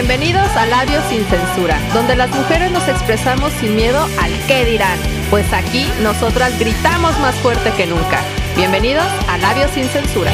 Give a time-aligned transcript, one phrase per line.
[0.00, 4.96] Bienvenidos a Labios sin Censura, donde las mujeres nos expresamos sin miedo al qué dirán,
[5.28, 8.22] pues aquí nosotras gritamos más fuerte que nunca.
[8.54, 10.30] Bienvenidos a Labios sin Censura.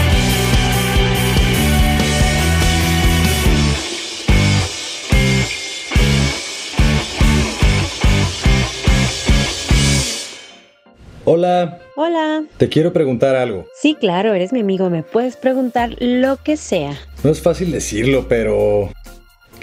[11.24, 12.44] Hola, Hola.
[12.58, 13.64] te quiero preguntar algo.
[13.80, 16.98] Sí, claro, eres mi amigo, me puedes preguntar lo que sea.
[17.22, 18.90] No es fácil decirlo, pero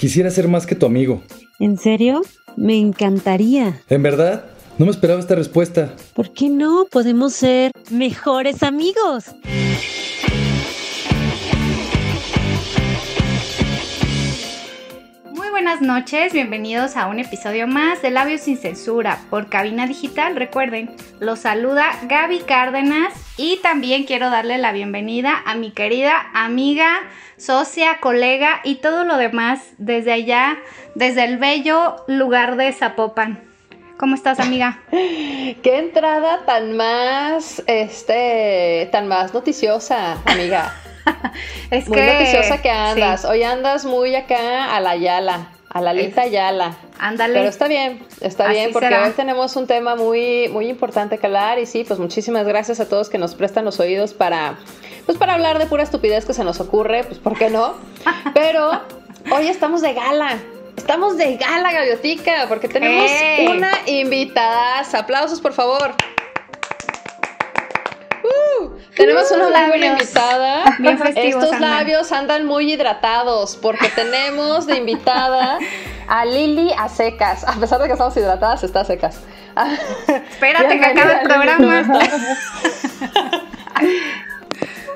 [0.02, 1.22] quisiera ser más que tu amigo.
[1.60, 2.24] ¿En serio?
[2.58, 3.84] Me encantaría.
[3.88, 4.46] ¿En verdad?
[4.80, 5.94] No me esperaba esta respuesta.
[6.16, 6.88] ¿Por qué no?
[6.90, 9.26] Podemos ser mejores amigos.
[15.52, 20.38] Buenas noches, bienvenidos a un episodio más de Labios sin Censura por Cabina Digital.
[20.38, 26.88] Recuerden, los saluda Gaby Cárdenas y también quiero darle la bienvenida a mi querida amiga,
[27.36, 30.58] socia, colega y todo lo demás desde allá,
[30.96, 33.42] desde el bello lugar de Zapopan.
[33.98, 34.80] ¿Cómo estás, amiga?
[34.92, 40.74] Qué entrada tan más, este, tan más noticiosa, amiga.
[41.72, 43.22] Es Muy que noticiosa que andas.
[43.22, 46.76] sí, Hoy andas muy acá a la Yala, a la Lita Yala.
[47.00, 47.34] ándale.
[47.36, 49.06] Pero está bien, está Así bien, porque será.
[49.06, 51.60] hoy tenemos un tema muy, muy importante que hablar.
[51.60, 54.58] Y sí, pues muchísimas gracias a todos que nos prestan los oídos para,
[55.06, 57.76] pues para hablar de pura estupidez que se nos ocurre, pues ¿por qué no?
[58.34, 58.82] Pero
[59.32, 60.38] hoy estamos de gala.
[60.78, 63.10] Estamos de gala, Gaviotica, porque tenemos
[63.50, 64.84] una invitada.
[64.94, 65.94] Aplausos, por favor.
[69.02, 70.02] Tenemos una muy buena labios.
[70.02, 70.64] invitada.
[70.80, 71.72] Bien festivos Estos andan.
[71.72, 75.58] labios andan muy hidratados porque tenemos de invitada
[76.08, 77.44] a Lili a secas.
[77.48, 79.22] A pesar de que estamos hidratadas, está a secas.
[80.08, 81.84] Espérate que acabe el programa.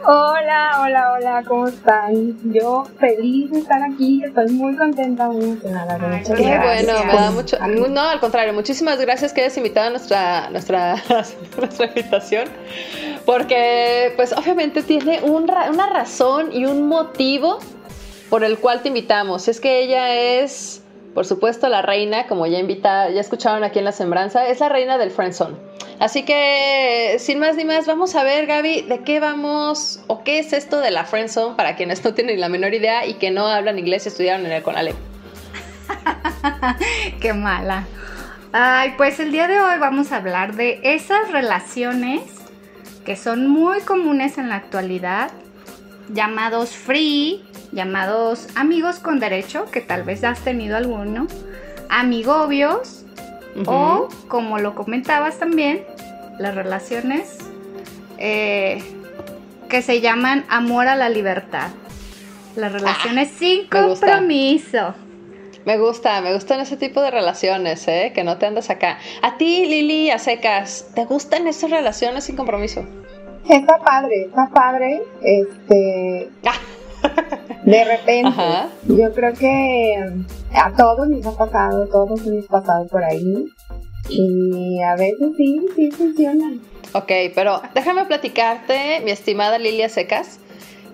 [0.08, 2.38] Hola, hola, hola, ¿cómo están?
[2.54, 5.98] Yo feliz de estar aquí, estoy muy contenta, muy emocionada.
[6.00, 6.86] Ay, muchas gracias.
[6.86, 7.58] bueno, me da mucho.
[7.90, 10.98] No, al contrario, muchísimas gracias que hayas invitado a nuestra, nuestra,
[11.58, 12.50] nuestra invitación.
[13.26, 17.58] Porque, pues, obviamente tiene un una razón y un motivo
[18.30, 19.48] por el cual te invitamos.
[19.48, 20.84] Es que ella es,
[21.16, 24.68] por supuesto, la reina, como ya invita, ya escucharon aquí en la sembranza, es la
[24.68, 25.56] reina del friendzone.
[25.98, 30.40] Así que, sin más ni más, vamos a ver, Gaby, de qué vamos o qué
[30.40, 33.48] es esto de la friendzone para quienes no tienen la menor idea y que no
[33.48, 34.98] hablan inglés y estudiaron en el Conalep.
[37.22, 37.86] Qué mala.
[38.52, 42.24] Ay, pues el día de hoy vamos a hablar de esas relaciones
[43.06, 45.32] que son muy comunes en la actualidad,
[46.10, 47.42] llamados free,
[47.76, 51.28] llamados amigos con derecho, que tal vez has tenido alguno,
[51.90, 53.04] amigobios,
[53.68, 55.84] o como lo comentabas también,
[56.40, 57.38] las relaciones
[58.18, 58.82] eh,
[59.70, 61.68] que se llaman amor a la libertad.
[62.56, 64.08] Las relaciones sin Ah, me gusta.
[64.08, 64.96] compromiso.
[65.66, 68.12] Me gusta, me gustan ese tipo de relaciones, ¿eh?
[68.14, 69.00] Que no te andas acá.
[69.22, 72.86] A ti, Lili, a secas, ¿te gustan esas relaciones sin compromiso?
[73.50, 76.30] Está padre, está padre, este,
[77.66, 78.68] de repente, Ajá.
[78.88, 79.96] yo creo que
[80.54, 83.46] a todos nos ha pasado, todos hemos pasado por ahí,
[84.10, 86.62] y a veces sí, sí funcionan.
[86.94, 90.40] Ok, pero déjame platicarte, mi estimada Lilia Secas,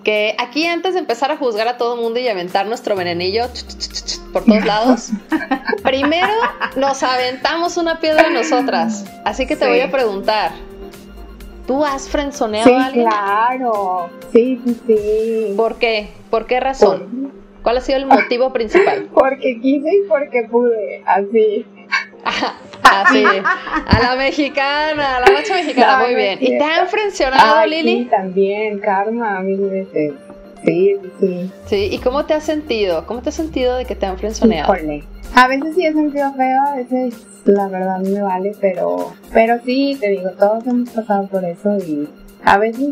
[0.02, 3.62] que aquí antes de empezar a juzgar a todo mundo y aventar nuestro venenillo ch,
[3.66, 5.10] ch, ch, ch, por todos lados,
[5.84, 6.32] primero
[6.76, 9.04] nos aventamos una piedra nosotras.
[9.24, 9.70] Así que te Sí.
[9.70, 10.50] voy a preguntar,
[11.66, 13.06] ¿tú has frenzoneado Sí, a alguien?
[13.08, 15.54] claro, sí, sí, sí.
[15.56, 16.08] ¿Por qué?
[16.30, 17.32] ¿Por qué razón?
[17.62, 19.08] ¿Cuál ha sido el motivo principal?
[19.14, 21.64] Porque quise y porque pude, así.
[22.84, 26.38] Así, a la mexicana, a la macha mexicana, No, muy no bien.
[26.42, 27.98] ¿Y te han frencionado, Ay, Lili?
[28.00, 30.12] sí, también, karma, mil veces.
[30.64, 31.50] Sí, sí, sí.
[31.66, 33.06] Sí, ¿y cómo te has sentido?
[33.06, 34.74] ¿Cómo te has sentido de que te han frenzoneado?
[34.76, 35.04] Híjole.
[35.34, 39.96] A veces sí he sentido feo, a veces la verdad me vale, pero, pero sí,
[39.98, 42.08] te digo, todos hemos pasado por eso y
[42.44, 42.90] a veces,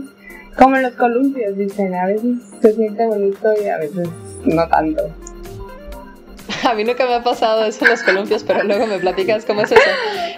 [0.56, 4.09] como los columpios dicen, a veces se siente bonito y a veces
[4.44, 5.11] no tanto.
[6.69, 9.62] A mí nunca me ha pasado eso en los columpios, pero luego me platicas cómo
[9.62, 9.82] es eso.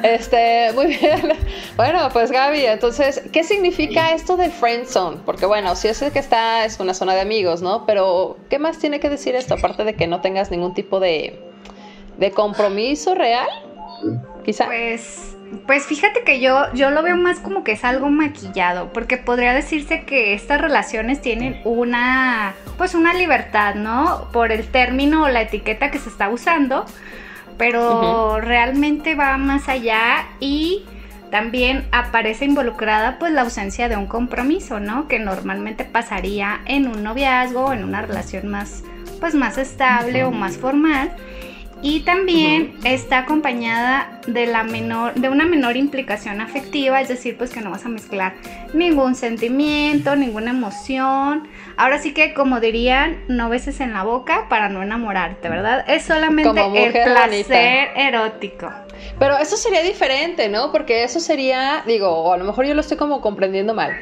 [0.02, 1.32] Este, muy bien.
[1.76, 5.16] Bueno, pues Gaby, entonces, ¿qué significa esto de friend zone?
[5.24, 7.86] Porque bueno, si es el que está, es una zona de amigos, ¿no?
[7.86, 9.54] Pero, ¿qué más tiene que decir esto?
[9.54, 11.51] Aparte de que no tengas ningún tipo de,
[12.22, 13.48] de compromiso real,
[14.44, 14.66] quizá.
[14.66, 15.34] Pues,
[15.66, 19.52] pues fíjate que yo, yo lo veo más como que es algo maquillado, porque podría
[19.52, 24.28] decirse que estas relaciones tienen una, pues una libertad, ¿no?
[24.32, 26.86] Por el término o la etiqueta que se está usando,
[27.58, 30.84] pero realmente va más allá y
[31.32, 35.08] también aparece involucrada pues la ausencia de un compromiso, ¿no?
[35.08, 38.84] Que normalmente pasaría en un noviazgo o en una relación más
[39.18, 41.12] pues más estable o más formal
[41.82, 47.50] y también está acompañada de la menor de una menor implicación afectiva, es decir, pues
[47.50, 48.34] que no vas a mezclar
[48.72, 51.48] ningún sentimiento, ninguna emoción.
[51.76, 55.84] Ahora sí que como dirían, no beses en la boca para no enamorarte, ¿verdad?
[55.88, 58.70] Es solamente el placer erótico.
[59.18, 60.70] Pero eso sería diferente, ¿no?
[60.70, 63.92] Porque eso sería, digo, o a lo mejor yo lo estoy como comprendiendo mal.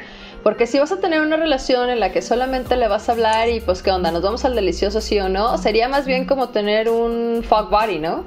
[0.43, 3.49] Porque si vas a tener una relación en la que solamente le vas a hablar
[3.49, 6.49] y pues qué onda, nos vamos al delicioso sí o no, sería más bien como
[6.49, 8.25] tener un fuck body, ¿no?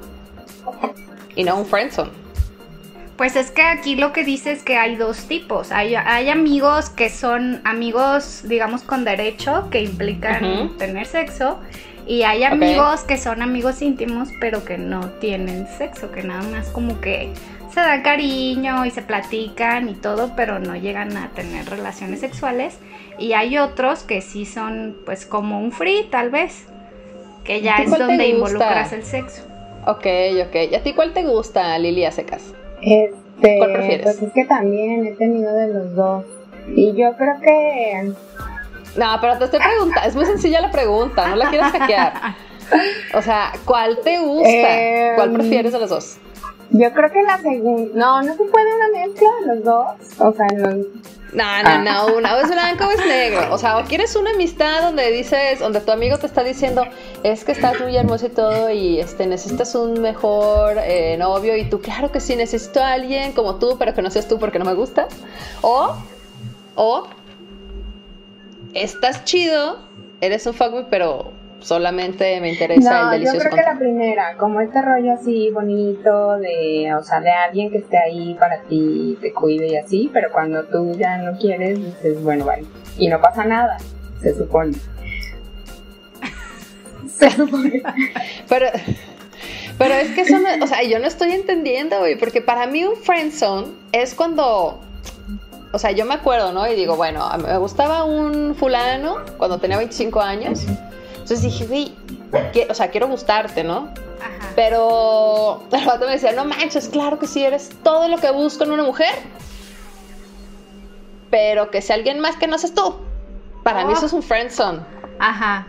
[1.35, 2.25] Y no un friendzone.
[3.17, 5.71] Pues es que aquí lo que dice es que hay dos tipos.
[5.71, 11.59] Hay, hay amigos que son amigos, digamos, con derecho, que implican tener sexo.
[12.05, 16.67] Y hay amigos que son amigos íntimos, pero que no tienen sexo, que nada más
[16.67, 17.33] como que
[17.75, 22.79] se dan cariño y se platican y todo, pero no llegan a tener relaciones sexuales.
[23.19, 26.67] Y hay otros que sí son pues como un free tal vez,
[27.43, 29.43] que ya es donde involucras el sexo.
[29.85, 30.07] Ok,
[30.47, 30.71] ok.
[30.71, 32.53] ¿Y a ti cuál te gusta, Lilia Secas?
[32.81, 34.03] Este, ¿Cuál prefieres?
[34.03, 36.25] Pues es que también he tenido de los dos.
[36.73, 38.13] Y yo creo que...
[38.95, 42.13] No, pero te estoy preguntando, es muy sencilla la pregunta, no la quieres hackear.
[43.13, 45.15] O sea, ¿cuál te gusta?
[45.15, 46.17] ¿Cuál em, prefieres de los dos?
[46.71, 47.91] Yo creo que la segunda.
[47.93, 49.85] No, no se puede una mezcla los dos.
[50.19, 50.85] O sea, no.
[51.35, 53.53] No, no, no, una es blanco o es negro.
[53.53, 56.85] O sea, o quieres una amistad donde dices, donde tu amigo te está diciendo,
[57.23, 61.65] es que estás muy hermoso y todo, y este necesitas un mejor eh, novio, y
[61.65, 64.59] tú, claro que sí, necesito a alguien como tú, pero que no seas tú porque
[64.59, 65.09] no me gusta.
[65.61, 65.97] O,
[66.75, 67.07] o,
[68.73, 69.79] estás chido,
[70.21, 73.37] eres un fuckboy, pero solamente me interesa el delicioso.
[73.37, 77.71] Yo creo que la primera, como este rollo así bonito de, o sea, de alguien
[77.71, 81.79] que esté ahí para ti, te cuide y así, pero cuando tú ya no quieres,
[81.79, 82.65] dices, bueno, vale.
[82.97, 83.77] Y no pasa nada,
[84.21, 84.73] se supone.
[87.07, 87.81] se supone.
[88.49, 88.67] pero,
[89.77, 92.83] pero es que eso no, o sea, yo no estoy entendiendo, güey, porque para mí
[92.83, 94.81] un friendzone es cuando
[95.75, 96.65] o sea, yo me acuerdo, ¿no?
[96.71, 100.61] Y digo, bueno, me gustaba un fulano cuando tenía 25 años.
[101.25, 101.91] Entonces dije, güey,
[102.69, 103.89] o sea, quiero gustarte, ¿no?
[104.21, 104.51] Ajá.
[104.55, 108.63] Pero el vato me decía, no manches, claro que sí, eres todo lo que busco
[108.63, 109.09] en una mujer.
[111.31, 112.97] Pero que sea alguien más que no seas tú.
[113.63, 114.81] Para mí eso es un friendzone.
[115.17, 115.65] Ajá.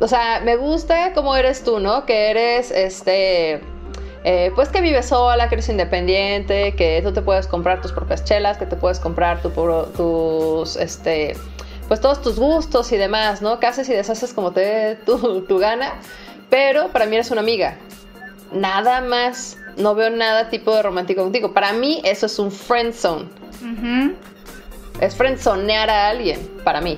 [0.00, 2.06] O sea, me gusta cómo eres tú, ¿no?
[2.06, 3.60] Que eres, este...
[4.24, 8.24] Eh, pues que vives sola, que eres independiente, que tú te puedes comprar tus propias
[8.24, 11.36] chelas, que te puedes comprar tu, tus, este,
[11.90, 13.58] pues todos tus gustos y demás, ¿no?
[13.58, 15.94] Que haces y deshaces como te dé tu, gana,
[16.48, 17.78] pero para mí eres una amiga.
[18.52, 21.52] Nada más, no veo nada tipo de romántico contigo.
[21.52, 23.24] Para mí eso es un friend zone.
[25.00, 26.96] Es friendzonear a alguien, para mí.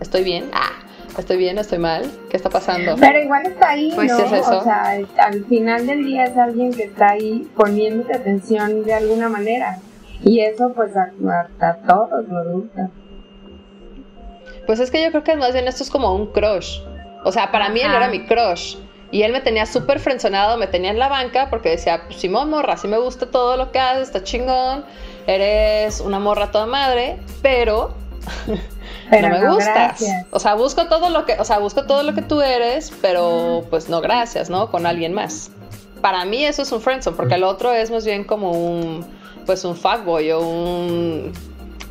[0.00, 0.48] ¿Estoy bien?
[0.54, 0.72] Ah,
[1.18, 1.58] ¿estoy bien?
[1.58, 2.10] ¿Estoy mal?
[2.30, 2.96] ¿Qué está pasando?
[2.98, 4.18] Pero igual está ahí, pues ¿no?
[4.18, 4.60] Es eso.
[4.60, 9.28] O sea, al final del día es alguien que está ahí poniéndote atención de alguna
[9.28, 9.76] manera.
[10.22, 11.12] Y eso pues a,
[11.60, 12.90] a todos nos gusta.
[14.66, 16.80] Pues es que yo creo que más bien esto es como un crush.
[17.24, 18.76] O sea, para mí él era mi crush.
[19.10, 22.50] Y él me tenía súper frenzonado, me tenía en la banca porque decía, pues Simón,
[22.50, 24.84] morra, sí me gusta todo lo que haces, está chingón,
[25.26, 27.94] eres una morra toda madre, pero,
[28.46, 30.04] no me gustas.
[30.32, 33.64] O sea, busco todo lo que, o sea, busco todo lo que tú eres, pero
[33.70, 34.70] pues no gracias, ¿no?
[34.70, 35.50] Con alguien más.
[36.00, 39.06] Para mí eso es un friendzone, porque el otro es más bien como un,
[39.46, 41.32] pues un fuckboy o un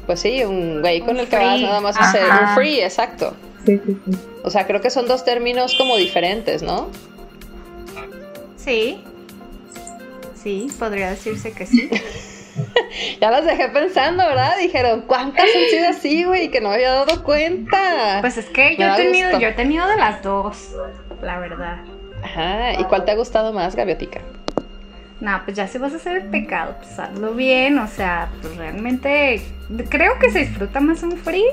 [0.05, 3.33] pues sí, un güey con el que vas nada más a hacer un free, exacto.
[3.65, 4.17] Sí, sí, sí.
[4.43, 6.89] O sea, creo que son dos términos como diferentes, ¿no?
[8.57, 9.03] Sí.
[10.35, 11.89] Sí, podría decirse que sí.
[13.21, 14.57] ya las dejé pensando, ¿verdad?
[14.57, 16.49] Dijeron, ¿cuántas han sido así, güey?
[16.49, 18.19] Que no me había dado cuenta.
[18.21, 20.71] Pues es que yo he, tenido, yo he tenido de las dos,
[21.21, 21.77] la verdad.
[22.21, 24.21] Ajá, ¿y cuál te ha gustado más, Gaviotica?
[25.23, 28.57] No, pues ya si vas a hacer el pecado, pues hazlo bien, o sea, pues
[28.57, 29.41] realmente
[29.89, 31.45] creo que se disfruta más un free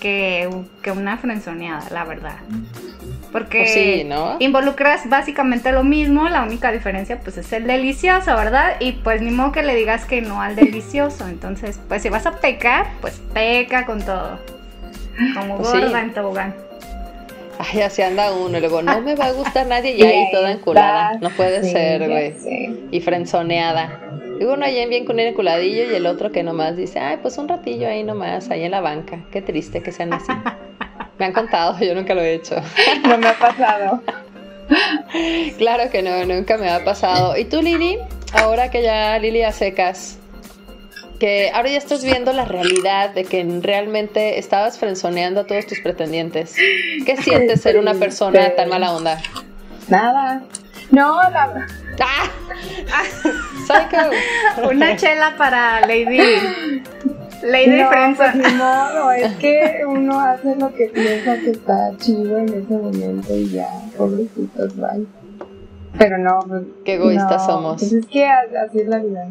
[0.00, 0.50] que,
[0.82, 2.38] que una frenzoneada, la verdad.
[3.30, 8.74] Porque pues involucras básicamente lo mismo, la única diferencia pues es el delicioso, ¿verdad?
[8.80, 11.28] Y pues ni modo que le digas que no al delicioso.
[11.28, 14.40] Entonces, pues si vas a pecar, pues peca con todo.
[15.36, 16.67] Como pues gorda en tobogán.
[17.58, 18.58] Ay, así anda uno.
[18.58, 19.96] Y luego, no me va a gustar nadie.
[19.96, 21.18] Y ahí toda enculada.
[21.20, 22.34] No puede ser, güey.
[22.90, 24.00] Y frenzoneada.
[24.40, 27.36] Y uno ahí bien con un enculadillo y el otro que nomás dice, ay, pues
[27.38, 29.24] un ratillo ahí nomás, ahí en la banca.
[29.32, 30.32] Qué triste que sean así.
[31.18, 32.54] Me han contado, yo nunca lo he hecho.
[33.02, 34.00] No me ha pasado.
[35.58, 37.36] claro que no, nunca me ha pasado.
[37.36, 37.98] ¿Y tú, Lili?
[38.32, 40.17] Ahora que ya Lili a secas,
[41.18, 45.80] que ahora ya estás viendo la realidad de que realmente estabas frenzoneando a todos tus
[45.80, 46.54] pretendientes.
[47.04, 49.18] ¿Qué sientes ser una persona tan mala onda?
[49.88, 50.42] Nada.
[50.90, 51.66] No, la...
[52.00, 52.30] ¡Ah!
[53.66, 54.68] Psycho.
[54.70, 56.82] Una chela para Lady.
[57.42, 58.32] Lady no, Friendzone.
[58.32, 62.74] pues, ni modo, es que uno hace lo que piensa que está chido en ese
[62.74, 65.06] momento y ya, pobrecitos, bye.
[65.98, 67.80] Pero no, pues, Qué egoístas no, somos.
[67.80, 69.28] Pues es que así es la vida.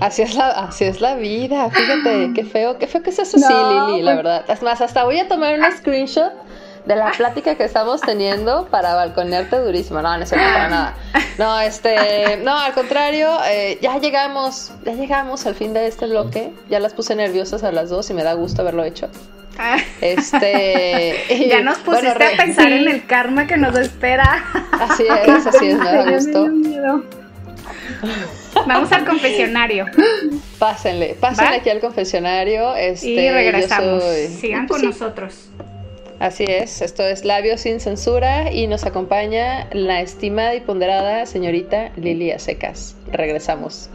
[0.00, 3.40] Así es la, así es la vida, fíjate, qué feo, qué feo que seas así,
[3.42, 4.44] No, Lili, la pues- verdad.
[4.48, 6.32] Es más, hasta voy a tomar un screenshot
[6.86, 10.02] de la plática que estamos teniendo para balconearte durísimo.
[10.02, 10.94] No, no es cierto, para nada.
[11.38, 16.52] No, este, no, al contrario, eh, ya llegamos, ya llegamos al fin de este bloque.
[16.68, 19.08] Ya las puse nerviosas a las dos y me da gusto haberlo hecho.
[19.58, 22.72] Ah, Este, y, ya nos bueno, pusiste re- a pensar sí.
[22.72, 24.44] en el karma que nos espera.
[24.80, 26.42] Así es, así es, me da Ya me gusto.
[26.44, 27.02] dio miedo.
[28.66, 29.86] Vamos al confesionario
[30.58, 31.56] Pásenle, pásenle ¿Va?
[31.58, 32.74] aquí al confesionario.
[32.76, 34.02] Este, y regresamos.
[34.02, 35.34] soy- Sigan Pues con sí, nosotros.
[36.20, 41.90] Así es, esto es Labios sin censura y nos acompaña la estimada y ponderada señorita
[41.96, 42.94] Lilia Secas.
[43.10, 43.90] Regresamos.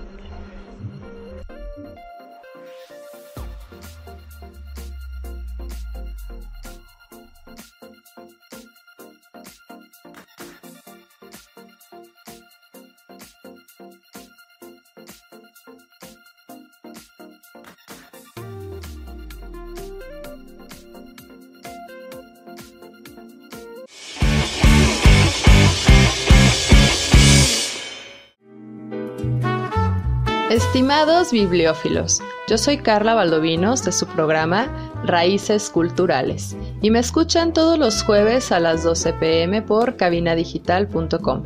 [30.87, 34.69] Estimados bibliófilos, yo soy Carla Valdovinos de su programa
[35.03, 41.43] Raíces Culturales y me escuchan todos los jueves a las 12 pm por cabinadigital.com.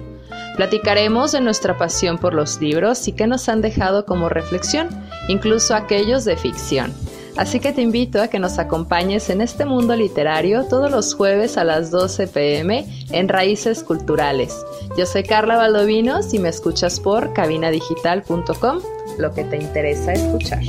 [0.57, 4.89] Platicaremos de nuestra pasión por los libros y qué nos han dejado como reflexión,
[5.27, 6.93] incluso aquellos de ficción.
[7.35, 11.57] Así que te invito a que nos acompañes en este mundo literario todos los jueves
[11.57, 14.55] a las 12 pm en Raíces Culturales.
[14.97, 18.81] Yo soy Carla Valdovinos y me escuchas por cabinadigital.com,
[19.17, 20.61] lo que te interesa escuchar.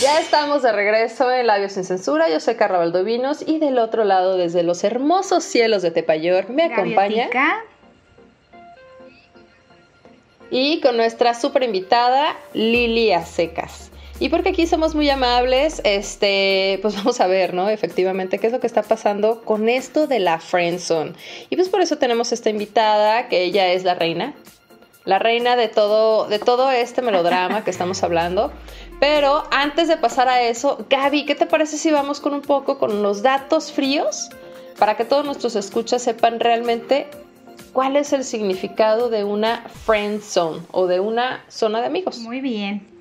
[0.00, 2.28] Ya estamos de regreso en Labios sin Censura.
[2.28, 6.64] Yo soy Carla Valdovinos y del otro lado, desde los hermosos cielos de Tepayor, me
[6.64, 7.64] acompaña Gaviotica.
[10.50, 13.91] y con nuestra super invitada Lilia Secas.
[14.22, 17.68] Y porque aquí somos muy amables, este, pues vamos a ver, ¿no?
[17.68, 21.14] Efectivamente, qué es lo que está pasando con esto de la friendzone.
[21.50, 24.34] Y pues por eso tenemos esta invitada, que ella es la reina,
[25.04, 28.52] la reina de todo, de todo este melodrama que estamos hablando.
[29.00, 32.78] Pero antes de pasar a eso, Gaby, ¿qué te parece si vamos con un poco
[32.78, 34.30] con los datos fríos?
[34.78, 37.08] Para que todos nuestros escuchas sepan realmente
[37.72, 42.18] cuál es el significado de una friend zone o de una zona de amigos.
[42.20, 42.91] Muy bien.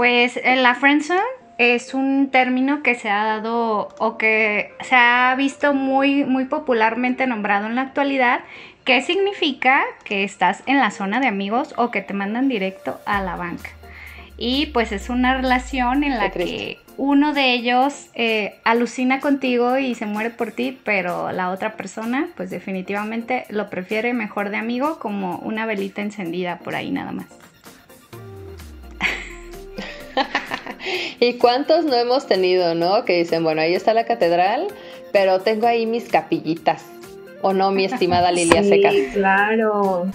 [0.00, 1.20] Pues eh, la friendzone
[1.58, 7.26] es un término que se ha dado o que se ha visto muy, muy popularmente
[7.26, 8.40] nombrado en la actualidad,
[8.84, 13.20] que significa que estás en la zona de amigos o que te mandan directo a
[13.20, 13.68] la banca.
[14.38, 19.94] Y pues es una relación en la que uno de ellos eh, alucina contigo y
[19.94, 24.98] se muere por ti, pero la otra persona pues definitivamente lo prefiere mejor de amigo
[24.98, 27.49] como una velita encendida por ahí nada más.
[31.20, 33.04] ¿Y cuántos no hemos tenido, no?
[33.04, 34.66] Que dicen, bueno, ahí está la catedral,
[35.12, 36.84] pero tengo ahí mis capillitas.
[37.42, 38.94] ¿O no, mi estimada Lilia sí, Secas?
[39.12, 40.10] claro.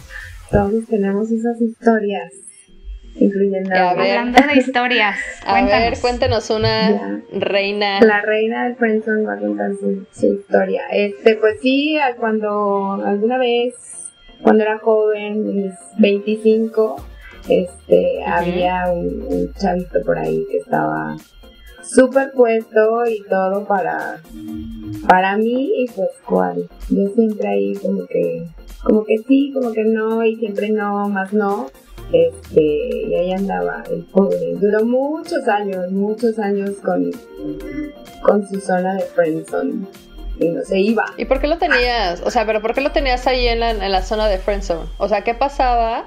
[0.51, 2.31] Todos tenemos esas historias,
[3.15, 4.17] incluyendo A ver.
[4.17, 5.89] Hablando de historias, A cuéntanos.
[5.89, 7.19] ver, cuéntanos una Ya.
[7.33, 7.99] reina.
[8.01, 10.83] La reina del friendzone va a contar su, su historia.
[10.91, 13.73] Este, pues sí, a- cuando alguna vez,
[14.41, 17.03] cuando era joven, mis 25,
[17.47, 21.15] este, había un, un chavito por ahí que estaba
[21.85, 24.21] súper puesto y todo para,
[25.07, 26.67] para mí y pues cuál.
[26.89, 28.47] Yo siempre ahí como que,
[28.83, 31.67] como que sí, como que no y siempre no, más no.
[32.11, 34.53] Este, y ahí andaba el pobre.
[34.55, 37.11] Duró muchos años, muchos años con,
[38.21, 39.87] con su zona de friendzone
[40.39, 41.05] y no se iba.
[41.17, 42.21] ¿Y por qué lo tenías?
[42.21, 44.87] O sea, pero ¿por qué lo tenías ahí en la, en la zona de friendzone?
[44.97, 46.05] O sea, ¿qué pasaba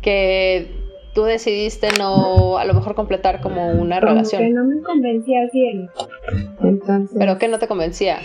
[0.00, 0.70] que
[1.14, 4.54] tú decidiste no, a lo mejor completar como una Como que relación?
[4.54, 5.88] no me convencía él.
[6.62, 7.16] Entonces.
[7.18, 8.18] ¿Pero qué no te convencía?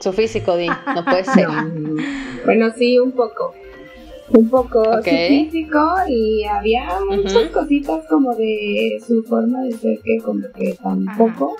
[0.00, 1.48] Su físico, Di, no puede ser.
[1.48, 2.02] no, no.
[2.44, 3.54] Bueno, sí, un poco.
[4.30, 5.78] Un poco su físico
[6.08, 11.56] y había muchas cositas como de su forma de ser que como que tampoco.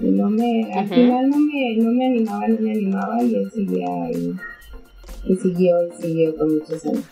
[0.00, 3.50] Y no me, al final no me, no me animaba, no me animaba y él
[3.52, 4.34] seguía ahí.
[5.24, 7.04] Y siguió, y siguió con muchos años.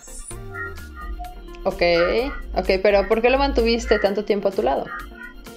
[1.64, 1.82] Ok,
[2.56, 4.86] ok, pero ¿por qué lo mantuviste tanto tiempo a tu lado?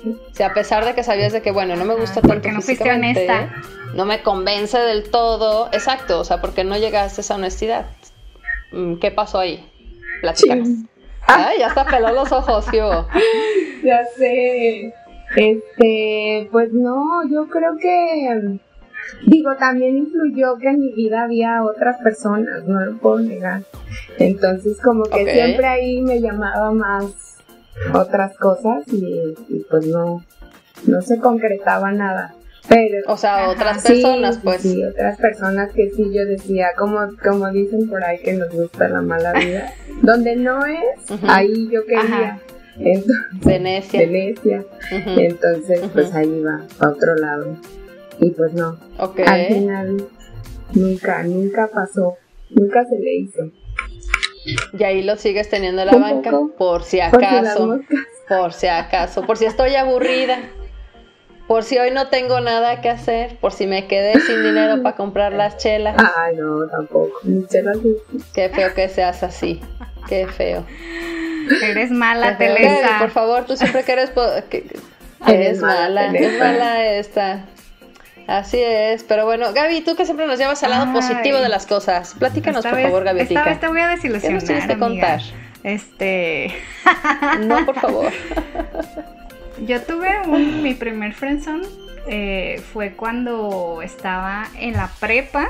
[0.06, 2.34] O sea, a pesar de que sabías de que, bueno, no me gusta Ajá, tanto
[2.34, 3.54] porque no fuiste honesta.
[3.94, 7.86] no me convence del todo, exacto, o sea, porque no llegaste a esa honestidad.
[8.72, 9.64] Mm, ¿Qué pasó ahí?
[10.22, 10.70] Platícanos.
[11.28, 13.08] Ay, ya hasta peló los ojos, ¿qué hubo?
[13.84, 14.94] Ya sé.
[15.36, 18.60] Este, pues no, yo creo que,
[19.26, 23.64] digo, también influyó que en mi vida había otras personas, no lo puedo negar.
[24.18, 27.38] Entonces, como que siempre ahí me llamaba más
[27.94, 30.24] otras cosas y, y pues no,
[30.86, 32.34] no se concretaba nada.
[32.68, 34.62] Pero, O sea, otras personas, sí, pues.
[34.62, 38.88] Sí, otras personas que sí yo decía, como, como dicen por ahí que nos gusta
[38.88, 39.74] la mala vida.
[40.02, 40.80] Donde no es,
[41.28, 42.40] ahí yo quería.
[42.78, 44.00] Entonces, Venecia.
[44.00, 44.64] Venecia.
[44.90, 47.58] Entonces, pues ahí va, a otro lado.
[48.22, 49.20] Y pues no, Ok.
[49.26, 50.08] al final
[50.74, 52.16] nunca, nunca pasó,
[52.52, 53.50] nunca se le hizo.
[54.78, 56.56] Y ahí lo sigues teniendo en la banca, poco.
[56.56, 57.80] por si acaso.
[58.30, 60.38] Por si acaso, por si estoy aburrida,
[61.48, 64.96] por si hoy no tengo nada que hacer, por si me quedé sin dinero para
[64.96, 65.96] comprar las chelas.
[66.18, 67.78] ay no, tampoco, chelas
[68.34, 69.60] Qué feo que seas así,
[70.08, 70.64] qué feo.
[71.64, 72.38] Eres mala.
[72.38, 73.00] Telesa.
[73.00, 74.12] Por favor, tú siempre que eres...
[74.50, 74.60] que-
[75.28, 77.46] Eres Eres mala, mala, mala esta.
[78.28, 80.94] Así es, pero bueno, Gaby, tú que siempre nos llevas al lado Ay.
[80.94, 83.44] positivo de las cosas, platícanos Esta por vez- favor, Esta Gaviotica.
[83.44, 85.22] vez te voy a ¿Qué desilusionar, nos tienes que contar?
[85.64, 86.54] Este,
[87.42, 88.12] No, por favor.
[89.66, 91.68] yo tuve un, mi primer friendzone
[92.08, 95.50] eh, fue cuando estaba en la prepa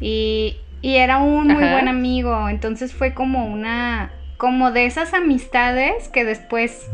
[0.00, 1.72] y, y era un muy Ajá.
[1.74, 6.86] buen amigo, entonces fue como una, como de esas amistades que después,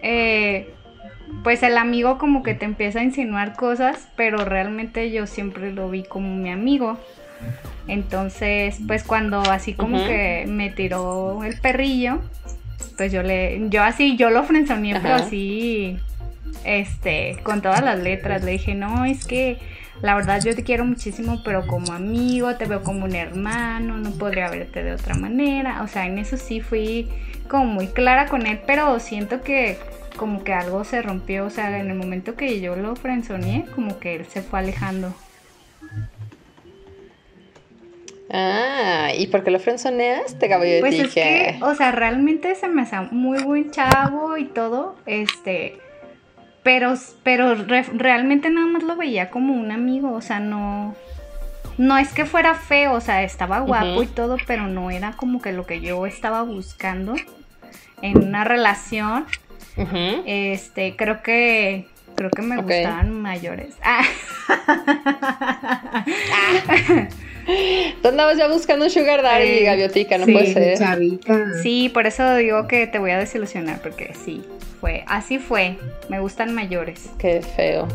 [0.00, 0.72] eh,
[1.42, 5.90] pues el amigo como que te empieza a insinuar cosas, pero realmente yo siempre lo
[5.90, 6.98] vi como mi amigo.
[7.88, 12.20] Entonces, pues cuando así como que me tiró el perrillo,
[12.96, 15.98] pues yo le, yo así, yo lo frenzoneé, pero así,
[16.64, 19.58] este, con todas las letras, le dije, no, es que
[20.00, 24.10] la verdad yo te quiero muchísimo, pero como amigo, te veo como un hermano, no
[24.12, 27.08] podría verte de otra manera, o sea, en eso sí fui
[27.48, 29.78] como muy clara con él, pero siento que
[30.16, 33.98] como que algo se rompió, o sea, en el momento que yo lo frenzoneé, como
[33.98, 35.14] que él se fue alejando.
[38.34, 40.80] Ah, ¿y por qué lo frenzoneaste, Gaby?
[40.80, 44.96] Pues es Dije, que, o sea, realmente se me hacía muy buen chavo y todo,
[45.04, 45.78] este,
[46.62, 50.94] pero, pero re- realmente nada más lo veía como un amigo, o sea, no,
[51.76, 55.42] no es que fuera feo, o sea, estaba guapo y todo, pero no era como
[55.42, 57.14] que lo que yo estaba buscando
[58.00, 59.26] en una relación,
[59.76, 63.74] Este, creo que, creo que me gustaban mayores.
[63.82, 64.04] Ah.
[68.02, 70.78] Tú andabas ya buscando un sugar daddy, Eh, Gaviotica, no sí, puede ser.
[70.78, 71.54] chavita.
[71.62, 74.42] Sí, por eso digo que te voy a desilusionar, porque sí,
[74.80, 75.76] fue, así fue,
[76.08, 77.10] me gustan mayores.
[77.18, 77.88] Qué feo.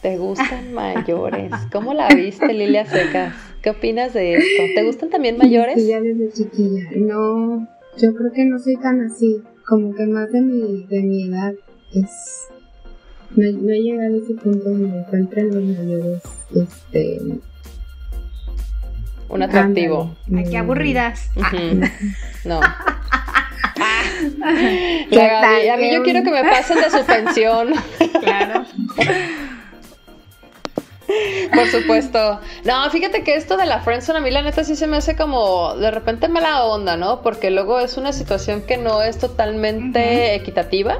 [0.00, 1.52] ¿Te gustan mayores?
[1.70, 3.34] ¿Cómo la viste, Lilia Secas?
[3.62, 4.62] ¿Qué opinas de esto?
[4.74, 5.76] ¿Te gustan también mayores?
[5.80, 6.88] Sí, ya desde chiquilla.
[6.96, 9.40] No, yo creo que no soy tan así.
[9.72, 11.54] Como que más de mi, de mi edad
[11.94, 12.48] es.
[13.30, 16.20] No, no he llegado a ese punto donde me encuentren los mayores.
[16.54, 17.18] Este.
[19.30, 20.14] Un atractivo.
[20.36, 21.30] Ay, qué aburridas.
[21.40, 21.50] Ah.
[22.44, 22.60] No.
[25.08, 27.68] ¿Qué La Gaby, tal a mí yo quiero que me pasen de su pensión.
[28.20, 28.66] claro.
[31.54, 32.40] Por supuesto.
[32.64, 35.16] No, fíjate que esto de la friendzone a mí la neta sí se me hace
[35.16, 37.22] como de repente mala onda, ¿no?
[37.22, 40.98] Porque luego es una situación que no es totalmente equitativa.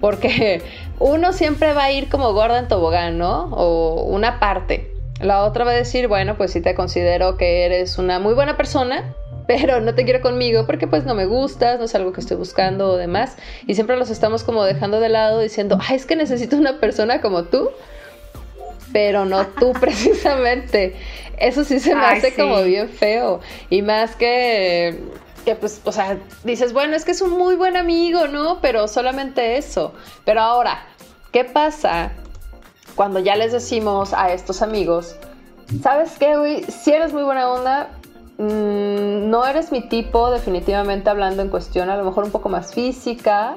[0.00, 0.62] Porque
[0.98, 3.44] uno siempre va a ir como gorda en tobogán, ¿no?
[3.52, 4.92] O una parte.
[5.20, 8.56] La otra va a decir, bueno, pues sí te considero que eres una muy buena
[8.56, 9.14] persona,
[9.46, 12.36] pero no te quiero conmigo porque pues no me gustas, no es algo que estoy
[12.36, 13.36] buscando o demás.
[13.66, 17.20] Y siempre los estamos como dejando de lado diciendo, ay, es que necesito una persona
[17.20, 17.70] como tú
[18.92, 20.96] pero no tú precisamente.
[21.38, 22.40] Eso sí se me Ay, hace sí.
[22.40, 23.40] como bien feo.
[23.70, 25.00] Y más que,
[25.44, 28.60] que, pues, o sea, dices, bueno, es que es un muy buen amigo, ¿no?
[28.60, 29.92] Pero solamente eso.
[30.24, 30.84] Pero ahora,
[31.32, 32.12] ¿qué pasa
[32.94, 35.16] cuando ya les decimos a estos amigos,
[35.82, 36.62] ¿sabes qué, güey?
[36.64, 37.88] Si eres muy buena onda,
[38.38, 42.74] mm, no eres mi tipo, definitivamente hablando en cuestión, a lo mejor un poco más
[42.74, 43.56] física,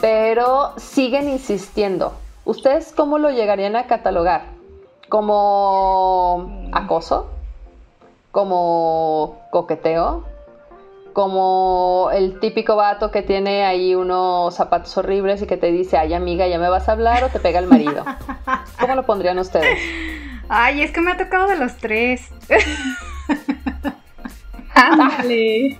[0.00, 2.14] pero siguen insistiendo.
[2.44, 4.57] ¿Ustedes cómo lo llegarían a catalogar?
[5.08, 7.30] ¿Como acoso?
[8.30, 10.24] ¿Como coqueteo?
[11.18, 16.14] como el típico vato que tiene ahí unos zapatos horribles y que te dice, ay
[16.14, 18.04] amiga, ¿ya me vas a hablar o te pega el marido?
[18.80, 19.80] ¿Cómo lo pondrían ustedes?
[20.48, 22.30] Ay, es que me ha tocado de los tres.
[24.76, 25.76] Ándale.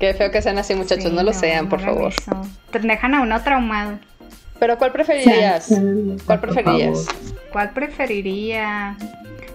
[0.00, 2.12] Qué feo que sean así muchachos, Sí, no lo sean, por favor.
[2.72, 4.00] Te dejan a uno traumado.
[4.60, 5.74] Pero ¿cuál preferirías?
[6.26, 7.06] ¿Cuál preferirías?
[7.50, 8.96] ¿Cuál preferiría?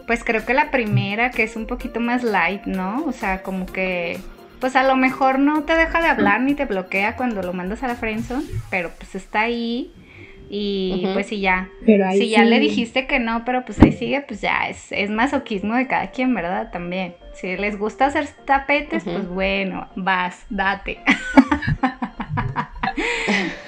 [0.08, 3.06] Pues creo que la primera, que es un poquito más light, ¿no?
[3.06, 4.20] O sea, como que,
[4.60, 7.84] pues a lo mejor no te deja de hablar ni te bloquea cuando lo mandas
[7.84, 9.94] a la friendzone, pero pues está ahí
[10.50, 12.46] y pues si ya, Pero ahí si ya sí.
[12.46, 16.12] le dijiste que no, pero pues ahí sigue, pues ya es, es masoquismo de cada
[16.12, 16.72] quien, ¿verdad?
[16.72, 17.16] También.
[17.34, 21.00] Si les gusta hacer tapetes, pues bueno, vas, date.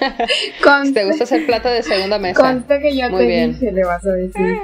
[0.62, 2.40] Conste, ¿Te gusta ser plata de segunda mesa?
[2.42, 3.52] conste que yo Muy te bien.
[3.52, 4.58] dije, le vas a decir.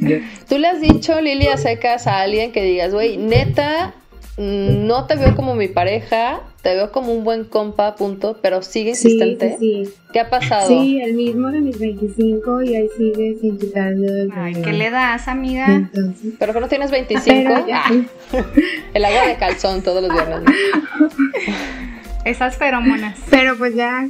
[0.00, 0.16] Yo-
[0.48, 3.94] ¿Tú le has dicho, Lili, a secas a alguien que digas, güey, neta,
[4.36, 8.60] mm, no te veo como mi pareja, te veo como un buen compa, punto, pero
[8.62, 9.56] sigue Sí, insistente?
[9.60, 9.92] sí, sí.
[10.12, 10.66] ¿Qué ha pasado?
[10.68, 14.54] Sí, el mismo de mis 25 y ahí sigue sin quitarlo Ay.
[14.62, 15.66] ¿qué le das, amiga?
[15.74, 17.42] Entonces, ¿Pero que no tienes 25?
[17.54, 17.92] pero ya, Ah,
[18.94, 20.40] el agua de calzón todos los viernes.
[20.42, 21.08] ¿no?
[22.24, 23.18] Esas feromonas.
[23.30, 24.08] pero pues ya,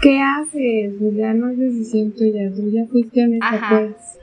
[0.00, 0.94] ¿qué haces?
[1.16, 4.18] Ya no es decisión tuya, tú ya fuiste honesta, pues.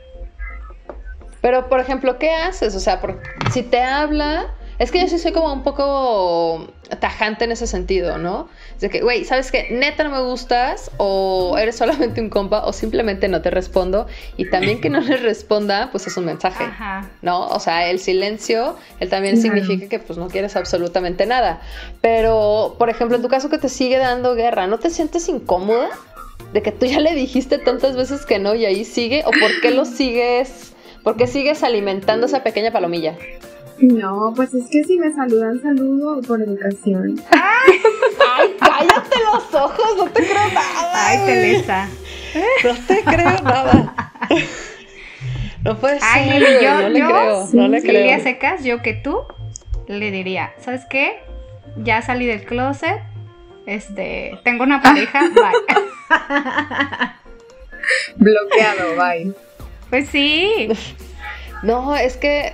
[1.42, 2.76] Pero, por ejemplo, ¿qué haces?
[2.76, 3.20] O sea, por-
[3.52, 6.68] si te habla, es que yo sí soy como un poco
[7.00, 8.48] tajante en ese sentido, ¿no?
[8.80, 9.68] De que, güey, ¿sabes qué?
[9.72, 14.08] Neta no me gustas, o eres solamente un compa, o simplemente no te respondo.
[14.38, 16.64] Y también que no les responda, pues es un mensaje.
[16.64, 17.10] Ajá.
[17.22, 17.48] ¿no?
[17.48, 21.62] O sea, el silencio, él también significa que pues no quieres absolutamente nada.
[22.02, 25.90] Pero, por ejemplo, en tu caso que te sigue dando guerra, ¿no te sientes incómoda?
[26.54, 29.60] De que tú ya le dijiste tantas veces que no y ahí sigue, o por
[29.62, 33.18] qué lo sigues, por qué sigues alimentando esa pequeña palomilla.
[33.80, 37.22] No, pues es que si me saludan, saludo por educación.
[37.32, 41.08] Ay, cállate los ojos, no te creo nada.
[41.08, 41.20] Ay.
[41.26, 41.90] Telesa.
[42.64, 43.94] No te creo nada.
[45.64, 48.24] No puede ser, Ay, Lili, yo, no le yo, creo, no le Lilia creo.
[48.24, 49.20] Secas, yo que tú,
[49.88, 51.20] le diría, ¿sabes qué?
[51.78, 53.02] Ya salí del closet,
[53.66, 55.54] este, tengo una pareja, bye.
[58.16, 59.34] Bloqueado, bye.
[59.90, 60.70] Pues sí,
[61.64, 62.54] No, es que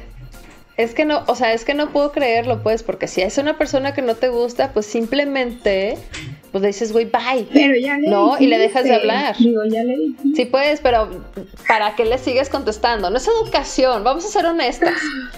[0.77, 3.57] es que no, o sea, es que no puedo creerlo, pues, porque si es una
[3.57, 5.97] persona que no te gusta, pues simplemente
[6.51, 7.47] pues le dices, güey, bye.
[7.51, 9.11] Pero ya le No, y le dejas de dijiste.
[9.11, 9.35] hablar.
[9.37, 10.15] Digo, ya le dije.
[10.35, 11.09] Sí puedes, pero
[11.67, 13.09] ¿para qué le sigues contestando?
[13.09, 14.93] No es educación, vamos a ser honestas,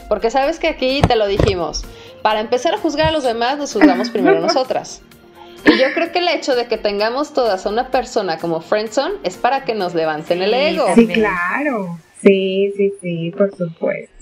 [0.10, 1.84] porque sabes que aquí te lo dijimos.
[2.22, 5.02] Para empezar a juzgar a los demás, nos juzgamos primero nosotras.
[5.66, 9.16] Y yo creo que el hecho de que tengamos todas a una persona como Friendzone
[9.24, 10.86] es para que nos levanten el ego.
[10.96, 11.98] Sí, claro.
[12.22, 14.15] Sí, sí, sí, por supuesto.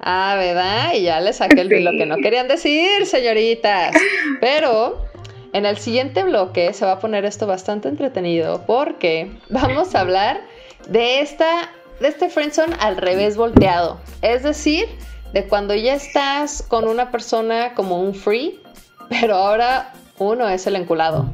[0.00, 0.92] Ah, ¿verdad?
[0.94, 1.80] Y ya le saqué el, Sí.
[1.80, 3.94] lo que no querían decir, señoritas.
[4.40, 5.04] Pero
[5.52, 10.40] en el siguiente bloque se va a poner esto bastante entretenido porque vamos a hablar
[10.88, 14.00] de esta de este friendzone al revés volteado.
[14.22, 14.86] Es decir,
[15.32, 18.60] de cuando ya estás con una persona como un free,
[19.08, 21.32] pero ahora uno es el enculado.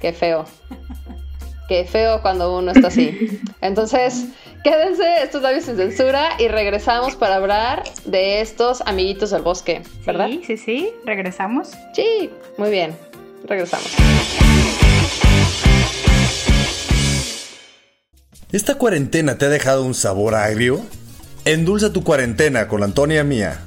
[0.00, 0.46] Qué feo.
[1.68, 3.40] Qué feo cuando uno está así.
[3.60, 4.26] Entonces,
[4.64, 10.28] quédense estos labios sin censura y regresamos para hablar de estos amiguitos del bosque, ¿verdad?
[10.28, 11.68] sí, sí, sí, regresamos.
[11.94, 12.96] Sí, muy bien.
[13.46, 13.86] Regresamos.
[18.50, 20.80] ¿Esta cuarentena te ha dejado un sabor agrio?
[21.44, 23.60] Endulza tu cuarentena con la Antonia Mía,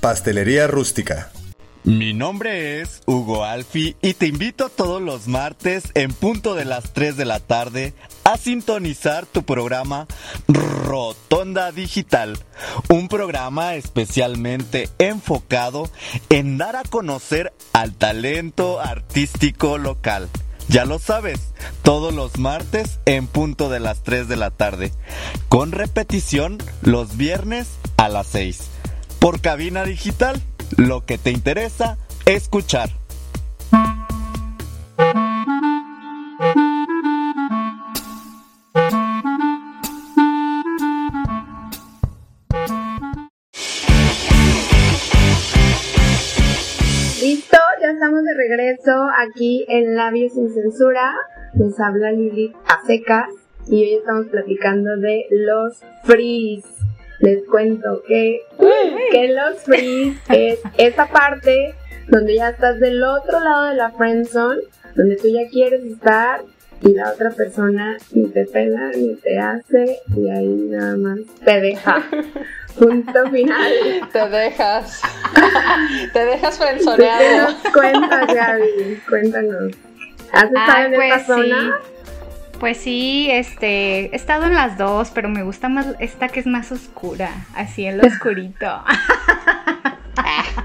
[0.00, 1.32] Pastelería Rústica.
[1.82, 6.92] Mi nombre es Hugo Alfi y te invito todos los martes en punto de las
[6.92, 7.92] 3 de la tarde
[8.24, 10.06] a sintonizar tu programa
[10.48, 12.38] Rotonda Digital,
[12.88, 15.90] un programa especialmente enfocado
[16.30, 20.28] en dar a conocer al talento artístico local.
[20.68, 24.92] Ya lo sabes, todos los martes en punto de las 3 de la tarde,
[25.50, 28.60] con repetición los viernes a las 6.
[29.18, 30.42] Por cabina digital,
[30.76, 33.03] lo que te interesa escuchar.
[48.34, 51.14] De regreso aquí en Labios sin Censura.
[51.54, 53.28] Les habla Lili a secas
[53.68, 56.64] y hoy estamos platicando de los frees.
[57.20, 58.40] Les cuento que,
[59.12, 61.74] que los frees es esa parte
[62.08, 64.62] donde ya estás del otro lado de la friendzone,
[64.94, 66.42] donde tú ya quieres estar
[66.80, 71.60] y la otra persona ni te pela ni te hace y ahí nada más te
[71.60, 72.02] deja.
[72.78, 73.72] Punto final.
[74.12, 75.00] Te dejas.
[76.12, 77.50] Te dejas ¿Tú qué frenzoneado.
[77.50, 79.02] nos cuentas, Gaby?
[79.08, 79.72] Cuéntanos.
[80.32, 81.78] ¿Has estado Ay, en pues esta zona?
[82.60, 86.46] Pues sí, este, he estado en las dos, pero me gusta más esta que es
[86.46, 88.82] más oscura, así en lo oscurito.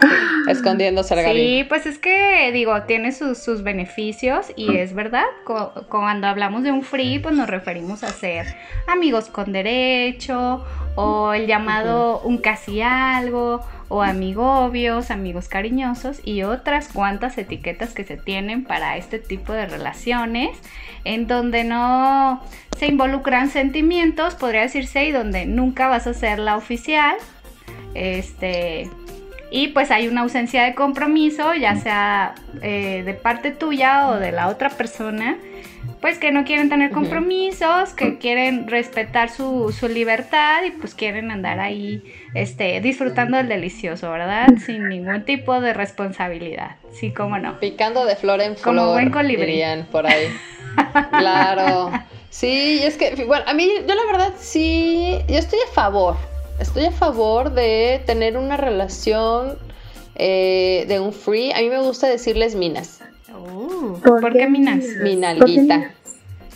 [0.48, 1.38] Escondiéndose el Gaby.
[1.38, 6.62] Sí, pues es que digo, tiene sus, sus beneficios y es verdad, co- cuando hablamos
[6.62, 8.46] de un free, pues nos referimos a ser
[8.86, 16.88] amigos con derecho o el llamado un casi algo o amigobios, amigos cariñosos y otras
[16.88, 20.58] cuantas etiquetas que se tienen para este tipo de relaciones
[21.04, 22.42] en donde no
[22.78, 27.16] se involucran sentimientos, podría decirse, y donde nunca vas a ser la oficial.
[27.94, 28.90] Este,
[29.50, 34.32] y pues hay una ausencia de compromiso, ya sea eh, de parte tuya o de
[34.32, 35.36] la otra persona,
[36.00, 41.30] pues que no quieren tener compromisos, que quieren respetar su, su libertad y pues quieren
[41.30, 42.02] andar ahí
[42.34, 44.48] este, disfrutando del delicioso, ¿verdad?
[44.64, 46.76] Sin ningún tipo de responsabilidad.
[46.92, 47.58] Sí, cómo no.
[47.58, 48.92] Picando de flor en Como flor.
[48.92, 49.62] buen colibrí.
[49.90, 50.28] Por ahí.
[51.10, 51.90] claro.
[52.30, 56.16] Sí, y es que, bueno, a mí, yo la verdad sí, yo estoy a favor.
[56.58, 59.58] Estoy a favor de tener una relación
[60.16, 61.52] eh, de un free.
[61.52, 63.00] A mí me gusta decirles minas.
[63.32, 64.78] Uh, ¿Por ¿Por, qué minas?
[64.78, 65.90] Mi ¿Por qué nalguita.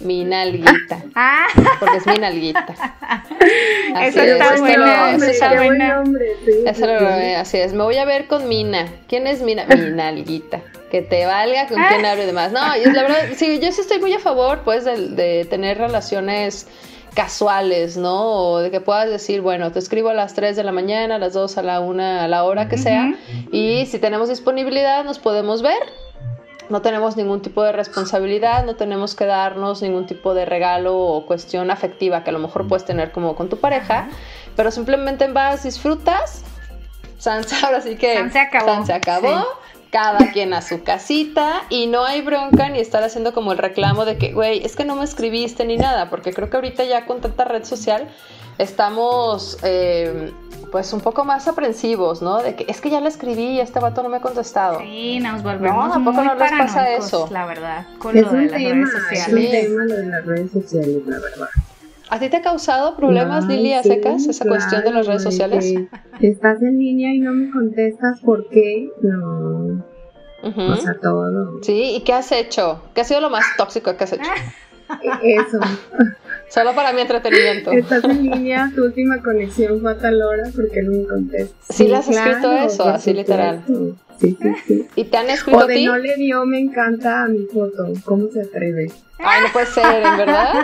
[0.01, 1.05] Mi nalguita.
[1.15, 1.47] Ah,
[1.79, 2.67] Porque es mi nalguita.
[3.95, 5.95] Así Eso es, está esto bueno, eso eso está lo- qué buen buena.
[5.97, 7.35] nombre, sí, Eso sí, lo- sí.
[7.35, 8.89] así es, me voy a ver con Mina.
[9.07, 9.67] ¿Quién es Mina?
[9.67, 10.61] Mi nalguita.
[10.91, 12.51] Que te valga con quien hable y demás.
[12.53, 16.67] No, la verdad, sí, yo sí estoy muy a favor, pues, de, de tener relaciones
[17.15, 18.33] casuales, ¿no?
[18.33, 21.19] O de que puedas decir, bueno, te escribo a las 3 de la mañana, a
[21.19, 23.15] las 2, a la 1, a la hora que sea.
[23.51, 25.79] Y si tenemos disponibilidad, nos podemos ver.
[26.71, 31.27] No tenemos ningún tipo de responsabilidad, no tenemos que darnos ningún tipo de regalo o
[31.27, 34.09] cuestión afectiva que a lo mejor puedes tener como con tu pareja,
[34.57, 36.45] pero simplemente vas, disfrutas.
[37.19, 38.67] San, ahora sí que San se acabó.
[38.69, 39.29] San se acabó.
[39.29, 39.62] Sí.
[39.93, 44.05] Cada quien a su casita y no hay bronca ni estar haciendo como el reclamo
[44.07, 47.05] de que, güey, es que no me escribiste ni nada, porque creo que ahorita ya
[47.07, 48.09] con tanta red social
[48.57, 50.33] estamos eh,
[50.71, 52.43] pues un poco más aprensivos, ¿no?
[52.43, 54.79] De que es que ya le escribí y este vato no me ha contestado.
[54.81, 57.29] Sí, nos volvemos No, ¿a poco muy no les pasa eso?
[57.31, 59.51] la verdad, con Es lo de un las tema, redes es un sociales.
[59.69, 61.49] tema lo de las redes sociales, la verdad.
[62.13, 65.07] ¿A ti te ha causado problemas, Ay, Lili, a sí, secas, esa cuestión de las
[65.07, 65.73] redes sociales?
[66.21, 68.91] Estás en línea y no me contestas, ¿por qué?
[69.01, 69.83] No,
[70.43, 71.63] o sea, todo.
[71.63, 72.83] Sí, ¿y qué has hecho?
[72.95, 74.31] ¿Qué ha sido lo más tóxico que has hecho?
[75.23, 75.59] Eso.
[76.51, 77.73] Solo para mi entretenimiento.
[77.73, 81.57] Estás en línea, tu última conexión fue a tal hora porque no me contestas.
[81.75, 83.63] Sí, le has escrito eso, así literal.
[83.67, 83.97] supuesto.
[84.23, 84.89] Sí, sí, sí.
[84.97, 85.85] ¿Y te han escrito O a de ti?
[85.85, 87.89] no le dio me encanta a mi foto.
[88.05, 88.91] ¿Cómo se atreve?
[89.19, 90.55] Ay, no puede ser, ¿en verdad?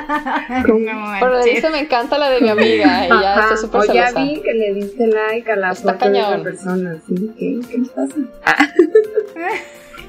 [0.66, 3.84] No Pero le dice me encanta la de mi amiga y ya está súper o
[3.92, 4.24] ya celosa.
[4.24, 6.32] vi que le diste like a la Está foto de cañón.
[6.40, 6.98] otra persona.
[7.06, 7.30] ¿sí?
[7.38, 7.60] ¿Qué?
[7.70, 8.14] ¿Qué les pasa?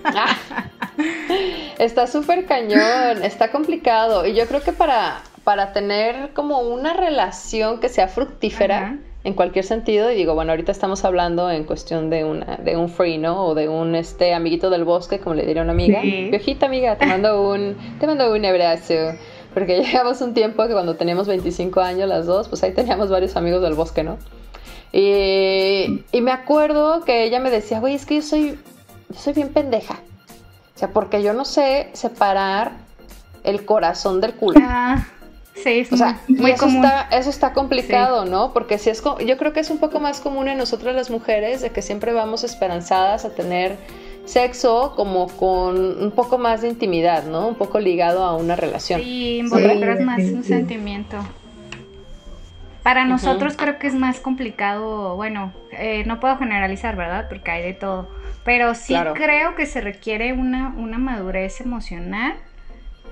[0.06, 0.36] Ah.
[1.80, 4.26] Está súper cañón, está complicado.
[4.26, 8.96] Y yo creo que para, para tener como una relación que sea fructífera Ajá.
[9.24, 12.90] En cualquier sentido, y digo, bueno, ahorita estamos hablando en cuestión de una, de un
[12.90, 13.48] free, ¿no?
[13.48, 16.02] O de un este amiguito del bosque, como le diría una amiga.
[16.02, 16.30] Sí.
[16.30, 18.94] Viejita amiga, te mando un, te mando un abrazo.
[19.54, 23.36] Porque llevamos un tiempo que cuando teníamos 25 años las dos, pues ahí teníamos varios
[23.36, 24.18] amigos del bosque, ¿no?
[24.94, 28.58] Y, y me acuerdo que ella me decía, güey, es que yo soy,
[29.10, 29.96] yo soy bien pendeja.
[30.76, 32.72] O sea, porque yo no sé separar
[33.44, 34.60] el corazón del culo.
[34.64, 35.06] Ah,
[35.64, 36.86] sí, es O sea, muy, y muy eso común.
[36.86, 38.54] está, eso está complicado, ¿no?
[38.54, 41.62] Porque si es, yo creo que es un poco más común en nosotras las mujeres
[41.62, 43.78] de que siempre vamos esperanzadas a tener
[44.26, 47.48] sexo como con un poco más de intimidad, ¿no?
[47.48, 49.02] Un poco ligado a una relación.
[49.02, 51.18] Sí, involucras Sí, más un sentimiento.
[52.84, 57.28] Para nosotros creo que es más complicado, bueno, eh, no puedo generalizar, ¿verdad?
[57.30, 58.10] Porque hay de todo.
[58.44, 59.14] Pero sí Claro.
[59.14, 62.36] creo que se requiere una, una madurez emocional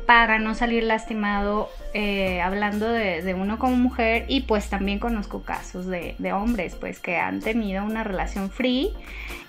[0.07, 5.43] para no salir lastimado eh, hablando de, de uno como mujer y pues también conozco
[5.43, 8.93] casos de, de hombres pues que han tenido una relación free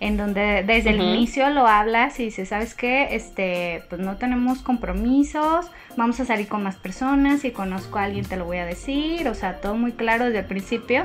[0.00, 3.08] en donde desde el inicio lo hablas y dices, ¿sabes qué?
[3.12, 5.66] Este, pues no tenemos compromisos,
[5.96, 9.28] vamos a salir con más personas, si conozco a alguien te lo voy a decir,
[9.28, 11.02] o sea, todo muy claro desde el principio,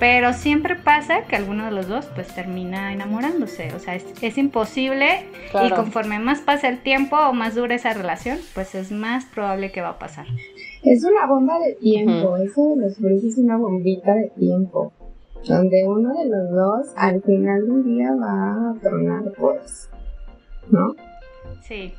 [0.00, 4.38] pero siempre pasa que alguno de los dos pues termina enamorándose, o sea, es, es
[4.38, 5.26] imposible
[5.64, 9.70] y conforme más pasa el tiempo o más dura esa relación, pues es más probable
[9.70, 10.26] que va a pasar.
[10.82, 12.36] Es una bomba de tiempo.
[12.38, 14.92] Eso de los free es una bombita de tiempo.
[15.46, 19.90] Donde uno de los dos al final del día va a tronar, pues.
[20.70, 20.94] ¿No?
[21.62, 21.92] Sí.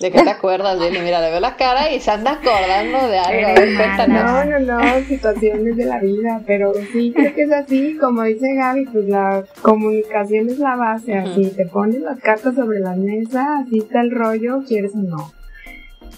[0.00, 0.98] ¿De qué te acuerdas, Lili?
[1.00, 3.48] Mira, le veo la cara y se anda acordando de algo.
[3.48, 4.24] A ver, cuéntanos.
[4.24, 8.54] No, no, no, situaciones de la vida, pero sí creo que es así, como dice
[8.54, 13.58] Gaby, pues la comunicación es la base, así te pones las cartas sobre la mesa,
[13.58, 15.32] así está el rollo, quieres o no.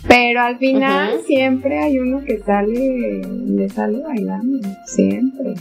[0.09, 5.55] Pero al final siempre hay uno que sale, le sale bailando, siempre.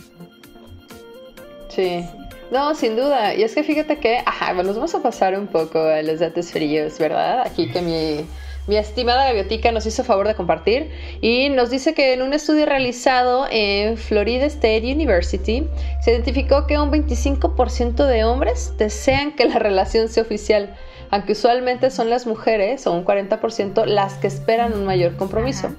[1.68, 2.06] Sí.
[2.52, 3.34] No, sin duda.
[3.34, 6.20] Y es que fíjate que, ajá, bueno, nos vamos a pasar un poco a los
[6.20, 7.42] datos fríos, ¿verdad?
[7.46, 8.26] Aquí que mi,
[8.68, 12.66] mi estimada gaviotica nos hizo favor de compartir y nos dice que en un estudio
[12.66, 15.68] realizado en Florida State University
[16.02, 20.76] se identificó que un 25% de hombres desean que la relación sea oficial,
[21.12, 25.70] aunque usualmente son las mujeres o un 40% las que esperan un mayor compromiso.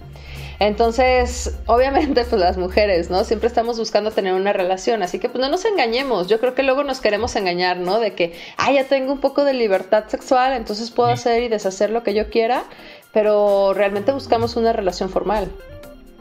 [0.58, 3.24] Entonces, obviamente, pues las mujeres, ¿no?
[3.24, 6.28] Siempre estamos buscando tener una relación, así que pues no nos engañemos.
[6.28, 8.00] Yo creo que luego nos queremos engañar, ¿no?
[8.00, 11.90] De que, ah, ya tengo un poco de libertad sexual, entonces puedo hacer y deshacer
[11.90, 12.64] lo que yo quiera,
[13.12, 15.50] pero realmente buscamos una relación formal.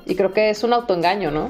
[0.06, 1.48] Y creo que es un autoengaño, ¿no?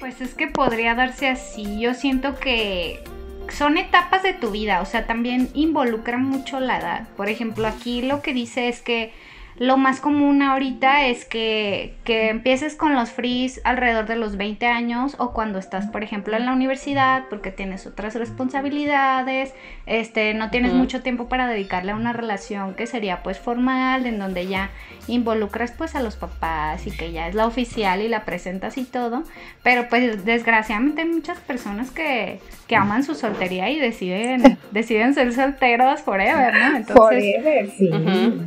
[0.00, 1.78] Pues es que podría darse así.
[1.80, 3.02] Yo siento que
[3.50, 7.08] son etapas de tu vida, o sea, también involucran mucho la edad.
[7.16, 9.12] Por ejemplo, aquí lo que dice es que
[9.58, 14.66] lo más común ahorita es que, que empieces con los frees alrededor de los 20
[14.66, 19.54] años o cuando estás, por ejemplo, en la universidad porque tienes otras responsabilidades,
[19.86, 24.18] este, no tienes mucho tiempo para dedicarle a una relación que sería pues formal, en
[24.18, 24.70] donde ya
[25.08, 28.84] involucras pues a los papás y que ya es la oficial y la presentas y
[28.84, 29.22] todo,
[29.62, 35.32] pero pues desgraciadamente hay muchas personas que, que aman su soltería y deciden, deciden ser
[35.32, 36.76] solteros forever, ¿no?
[36.76, 37.90] Entonces, Forever, sí.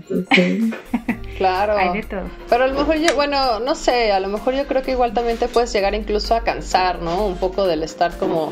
[0.08, 0.74] Sí, sí.
[1.40, 1.78] Claro.
[1.78, 2.30] hay de todo.
[2.50, 5.14] Pero a lo mejor yo, bueno, no sé, a lo mejor yo creo que igual
[5.14, 7.26] también te puedes llegar incluso a cansar, ¿no?
[7.26, 8.52] Un poco del estar como,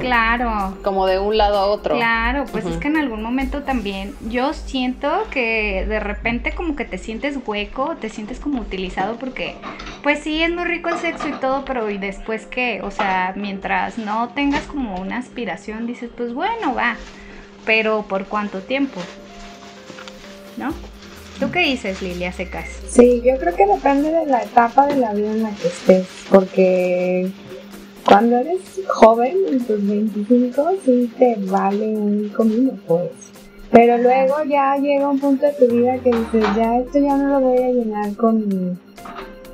[0.00, 1.96] Claro, como de un lado a otro.
[1.96, 6.84] Claro, pues es que en algún momento también yo siento que de repente como que
[6.84, 9.56] te sientes hueco, te sientes como utilizado porque
[10.02, 12.80] pues sí es muy rico el sexo y todo, pero ¿y después qué?
[12.82, 16.96] O sea, mientras no tengas como una aspiración dices, pues bueno, va,
[17.66, 19.00] pero ¿por cuánto tiempo?
[20.56, 20.72] ¿No?
[21.40, 22.66] ¿Tú qué dices, Lilia Secas?
[22.86, 26.06] Sí, yo creo que depende de la etapa de la vida en la que estés,
[26.30, 27.30] porque
[28.04, 33.08] cuando eres joven, en tus 25, sí te vale un comino, pues.
[33.70, 37.28] Pero luego ya llega un punto de tu vida que dices, ya esto ya no
[37.28, 38.78] lo voy a llenar con,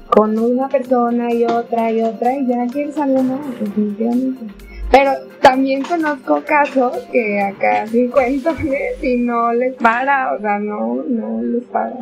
[0.09, 4.47] con una persona y otra y otra, y ya quieres algo más, definitivamente.
[4.91, 11.03] Pero también conozco casos que acá sí cuentones y no les para, o sea, no,
[11.09, 11.97] no les para.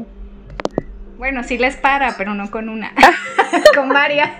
[1.18, 2.92] Bueno, sí les para, pero no con una,
[3.74, 4.30] con varias,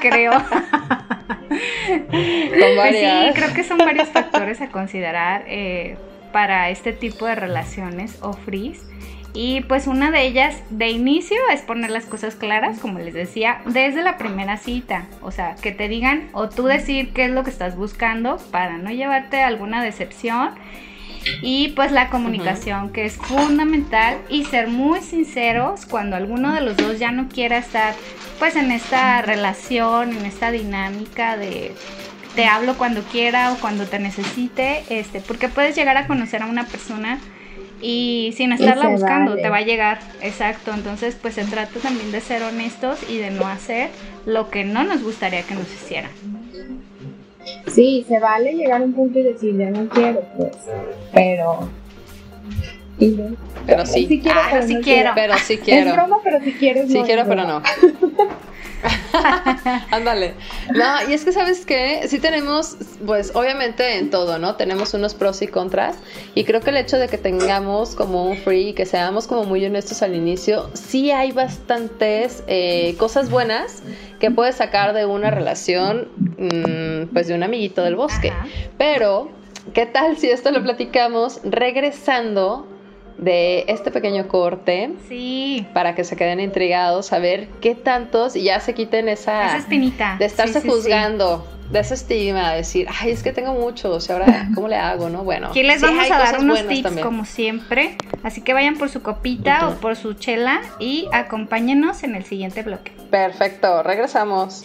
[0.00, 0.32] creo.
[0.32, 3.34] Con Pues sí, varias.
[3.34, 5.96] creo que son varios factores a considerar eh,
[6.32, 8.84] para este tipo de relaciones o frees.
[9.34, 13.62] Y pues una de ellas de inicio es poner las cosas claras, como les decía,
[13.64, 15.06] desde la primera cita.
[15.22, 18.76] O sea, que te digan o tú decir qué es lo que estás buscando para
[18.76, 20.50] no llevarte alguna decepción.
[21.40, 26.76] Y pues la comunicación, que es fundamental, y ser muy sinceros cuando alguno de los
[26.76, 27.94] dos ya no quiera estar
[28.40, 31.74] pues en esta relación, en esta dinámica de
[32.34, 36.46] te hablo cuando quiera o cuando te necesite, este, porque puedes llegar a conocer a
[36.46, 37.20] una persona
[37.82, 39.42] y sin estarla buscando vale.
[39.42, 43.30] te va a llegar, exacto, entonces pues se trata también de ser honestos y de
[43.30, 43.90] no hacer
[44.24, 46.10] lo que no nos gustaría que nos hicieran.
[47.66, 50.52] Sí, se vale llegar a un punto y decir, ya no quiero, pues.
[51.12, 51.68] Pero.
[52.98, 53.16] y.
[53.66, 54.06] Pero sí.
[54.22, 55.10] quiero, Ah, pero sí no quiero.
[55.14, 55.92] Pero sí Es quiero.
[55.92, 56.88] broma, pero si quieres.
[56.88, 57.62] Sí no, quiero, es pero no.
[59.90, 60.34] Ándale.
[60.74, 64.56] No, y es que sabes que sí tenemos, pues obviamente en todo, ¿no?
[64.56, 65.96] Tenemos unos pros y contras.
[66.34, 69.44] Y creo que el hecho de que tengamos como un free y que seamos como
[69.44, 73.82] muy honestos al inicio, sí hay bastantes eh, cosas buenas
[74.18, 78.30] que puedes sacar de una relación, mm, pues de un amiguito del bosque.
[78.30, 78.46] Ajá.
[78.78, 79.30] Pero,
[79.74, 82.66] ¿qué tal si esto lo platicamos regresando
[83.18, 84.90] de este pequeño corte?
[85.08, 89.46] Sí, para que se queden intrigados a ver qué tantos y ya se quiten esa,
[89.46, 90.16] esa espinita.
[90.18, 90.68] De estarse Sí, sí, sí.
[90.74, 94.76] juzgando, de ese estigma, de decir, ay, es que tengo muchos, y ahora, ¿cómo le
[94.76, 95.24] hago, no?
[95.24, 97.06] Bueno, Aquí les vamos a dar unos tips también.
[97.06, 102.14] como siempre, así que vayan por su copita o por su chela y acompáñenos en
[102.14, 102.92] el siguiente bloque.
[103.10, 104.64] Perfecto, regresamos.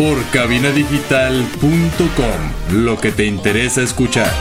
[0.00, 4.32] Por cabinadigital.com, lo que te interesa escuchar.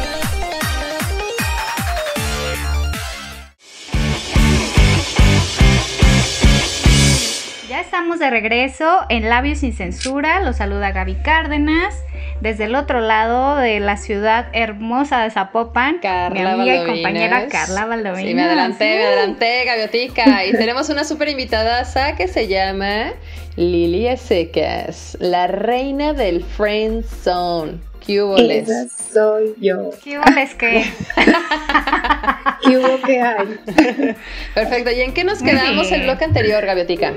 [7.67, 10.39] Ya estamos de regreso en Labios sin Censura.
[10.39, 12.05] Los saluda Gaby Cárdenas.
[12.41, 17.47] Desde el otro lado de la ciudad hermosa de Zapopan, Carla mi amiga y compañera
[17.47, 18.29] Carla Valdovinos.
[18.29, 20.45] Sí, me adelanté, me adelanté, Gaviotica.
[20.49, 21.83] Y tenemos una súper invitada
[22.15, 23.11] que se llama
[23.57, 27.79] Lilia Secas, la reina del Friend Zone.
[28.05, 28.69] ¿Qué hubo, les?
[28.69, 29.89] Esa soy yo.
[30.01, 30.85] ¿Qué hubo, les que?
[32.63, 33.59] ¿Qué hubo que hay?
[34.55, 34.91] Perfecto.
[34.91, 37.13] ¿Y en qué nos quedamos el bloque anterior, Gaviotica?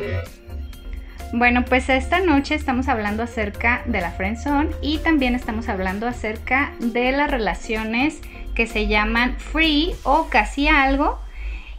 [1.35, 6.72] Bueno, pues esta noche estamos hablando acerca de la friendzone y también estamos hablando acerca
[6.78, 8.20] de las relaciones
[8.55, 11.18] que se llaman free o casi algo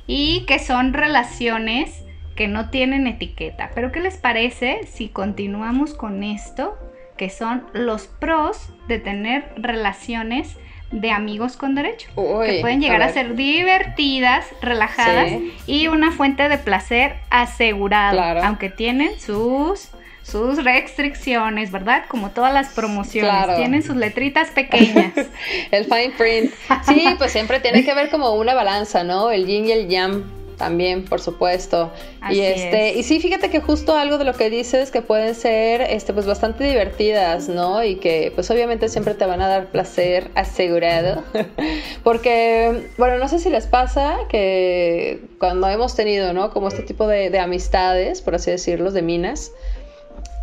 [0.07, 2.03] y que son relaciones
[2.35, 3.69] que no tienen etiqueta.
[3.75, 6.75] Pero ¿qué les parece si continuamos con esto?
[7.15, 10.57] Que son los pros de tener relaciones
[11.01, 12.07] de amigos con derecho.
[12.15, 15.53] Uy, que pueden llegar a, ser divertidas, relajadas Sí.
[15.67, 18.43] y una fuente de placer asegurado, Claro.
[18.43, 19.89] aunque tienen sus
[20.23, 22.05] sus restricciones, ¿verdad?
[22.07, 23.57] Como todas las promociones, Claro.
[23.57, 25.11] tienen sus letritas pequeñas.
[25.71, 26.53] El fine print.
[26.87, 29.31] Sí, pues siempre tiene que ver como una balanza, ¿no?
[29.31, 30.23] El yin y el yang
[30.63, 31.91] también, por supuesto.
[32.21, 32.95] Así y este, es.
[32.95, 36.25] y sí, fíjate que justo algo de lo que dices que pueden ser este pues
[36.25, 37.83] bastante divertidas, ¿no?
[37.83, 41.21] Y que pues obviamente siempre te van a dar placer asegurado.
[42.05, 46.51] Porque, bueno, no sé si les pasa que cuando hemos tenido, ¿no?
[46.51, 49.51] Como este tipo de, de amistades, por así decirlo, de minas,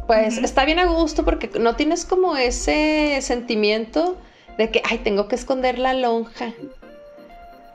[0.07, 4.18] pues está bien a gusto porque no tienes como ese sentimiento
[4.59, 6.53] de que, ay, tengo que esconder la lonja.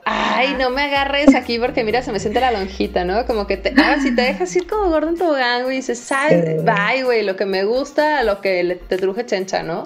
[0.08, 3.26] Ay, no me agarres aquí porque mira, se me siente la lonjita, ¿no?
[3.26, 6.12] Como que te, ah, si te dejas ir como gordo en tobogán, güey, y dices,
[6.12, 6.62] ay, Sí.
[6.64, 9.82] bye, güey, lo que me gusta, lo que le- te truje chencha, ¿no?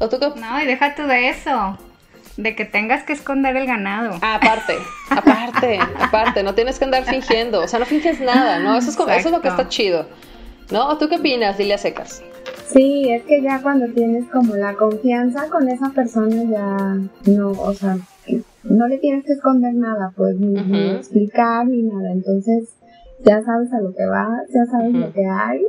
[0.00, 0.28] ¿O tú qué?
[0.38, 1.78] No, y deja tú de eso,
[2.36, 4.18] de que tengas que esconder el ganado.
[4.20, 4.76] Ah, aparte,
[5.08, 8.76] aparte, aparte, no tienes que andar fingiendo, o sea, no finges nada, ¿no?
[8.76, 10.06] Eso es, como, eso es lo que está chido,
[10.70, 10.88] ¿no?
[10.88, 12.22] ¿O tú qué opinas, Lilia Secas?
[12.66, 17.72] Sí, es que ya cuando tienes como la confianza con esa persona ya no, o
[17.72, 17.96] sea,
[18.64, 22.12] no le tienes que esconder nada, pues ni, explicar ni nada.
[22.12, 22.74] Entonces
[23.24, 25.62] ya sabes a lo que vas, ya sabes lo que hay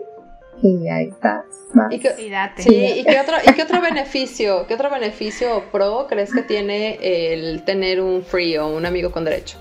[0.61, 1.45] y ahí estás.
[1.73, 1.93] vas.
[1.93, 2.63] ¿Y date.
[2.63, 6.43] Sí, ¿y qué otro, y qué otro beneficio, qué otro beneficio o pro crees que
[6.43, 9.59] tiene el tener un free o un amigo con derecho?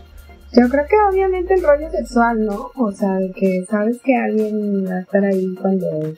[0.56, 2.70] Yo creo que obviamente el rollo sexual, ¿no?
[2.76, 6.14] O sea, de que sabes que alguien va a estar ahí cuando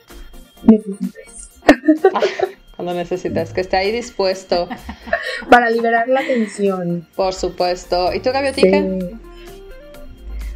[0.63, 1.61] necesites.
[2.77, 4.69] Cuando necesitas, que esté ahí dispuesto,
[5.49, 7.07] Para liberar la tensión.
[7.15, 8.13] por supuesto.
[8.13, 8.79] ¿Y tú, Gaviotica?
[8.79, 9.17] Sí.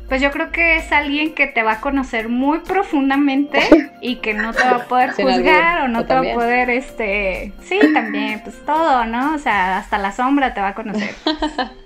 [0.07, 3.59] Pues yo creo que es alguien que te va a conocer muy profundamente
[4.01, 6.33] y que no te va a poder Sin juzgar o no o te va a
[6.33, 9.35] poder, este, sí, también, pues todo, ¿no?
[9.35, 11.15] O sea, hasta la sombra te va a conocer.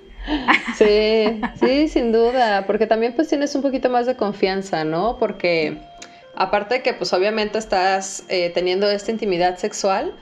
[0.76, 5.18] Sí, sí, sin duda, porque también pues tienes un poquito más de confianza, ¿no?
[5.18, 5.78] Porque
[6.34, 10.12] aparte de que pues obviamente estás eh, teniendo esta intimidad sexual,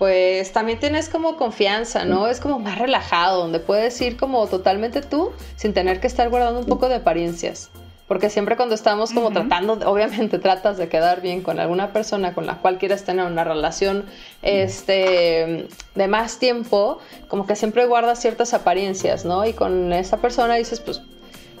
[0.00, 2.26] pues también tienes como confianza, ¿no?
[2.26, 6.60] Es como más relajado, donde puedes ir como totalmente tú sin tener que estar guardando
[6.60, 7.68] un poco de apariencias.
[8.08, 12.46] Porque siempre cuando estamos como tratando, obviamente tratas de quedar bien con alguna persona con
[12.46, 14.06] la cual quieres tener una relación
[14.40, 16.98] este, de más tiempo,
[17.28, 19.44] como que siempre guardas ciertas apariencias, ¿no?
[19.44, 21.02] Y con esa persona dices, pues,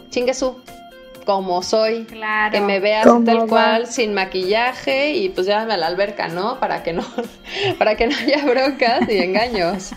[0.08, 0.56] chingue su,
[1.24, 2.52] como soy, Claro.
[2.52, 3.46] que me veas ¿Cómo tal va?
[3.46, 6.58] cual, sin maquillaje y pues llévame a la alberca, ¿no?
[6.60, 7.04] Para que no,
[7.78, 9.92] para que no haya broncas y engaños.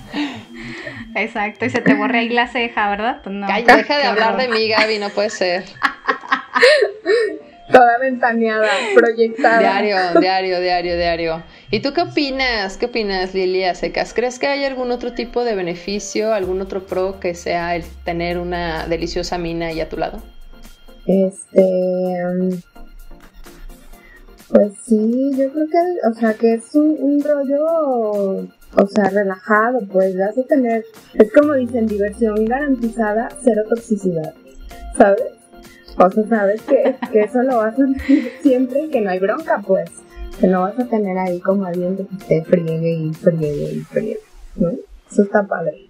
[1.16, 3.22] Exacto, y se te borra ahí la ceja, ¿verdad?
[3.24, 3.48] Pues no.
[3.48, 5.64] Deja de hablar de mí, Gaby, no puede ser.
[7.72, 9.60] Toda ventaneada, proyectada.
[9.60, 11.44] Diario, diario, diario, diario.
[11.72, 12.78] ¿Y tú qué opinas?
[12.78, 14.14] ¿Qué opinas, Lilia Secas?
[14.14, 18.38] ¿Crees que hay algún otro tipo de beneficio, algún otro pro que sea el tener
[18.38, 20.22] una deliciosa mina ahí a tu lado?
[21.06, 21.62] Este.
[21.62, 22.50] mm,
[24.50, 30.18] Pues sí, yo creo que, o sea, que es un, rollo, o sea, relajado, pues
[30.18, 30.86] vas a tener,
[31.16, 34.34] es como dicen, diversión garantizada, cero toxicidad,
[34.96, 35.24] ¿sabes?
[35.98, 38.02] O sea, sabes que, que eso lo vas a tener
[38.44, 39.90] siempre y que no hay bronca, pues,
[40.40, 44.20] que no vas a tener ahí como alguien que te friegue y friegue y friegue,
[44.56, 44.72] ¿no?
[45.10, 45.90] Eso está padre.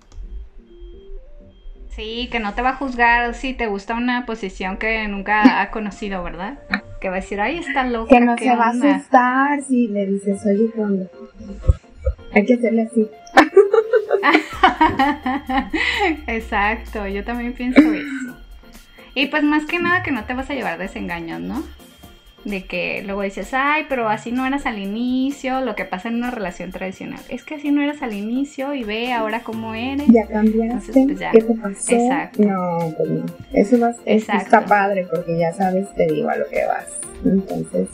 [1.95, 5.71] Sí, que no te va a juzgar si te gusta una posición que nunca ha
[5.71, 6.59] conocido, ¿verdad?
[6.99, 8.09] que va a decir, ay, está loca.
[8.15, 8.95] Que no ¿qué se va a onda?".
[8.95, 11.05] asustar si le dices, oye, ¿qué onda?
[12.33, 13.09] Hay que hacerle así.
[16.27, 18.37] Exacto, yo también pienso eso.
[19.15, 21.61] Y pues más que nada que no te vas a llevar desengaños, ¿no?
[22.45, 26.15] De que luego dices, ay, pero así no eras al inicio, lo que pasa en
[26.15, 27.21] una relación tradicional.
[27.29, 30.07] Es que así no eras al inicio y ve ahora cómo eres.
[30.09, 30.63] Ya cambiaste.
[30.65, 31.31] Entonces, pues, ya.
[31.31, 31.95] ¿Qué te pasó?
[31.95, 32.43] Exacto.
[32.43, 33.25] No, pues no.
[33.53, 36.87] Eso, va, eso está padre porque ya sabes, te digo a lo que vas.
[37.23, 37.87] Entonces,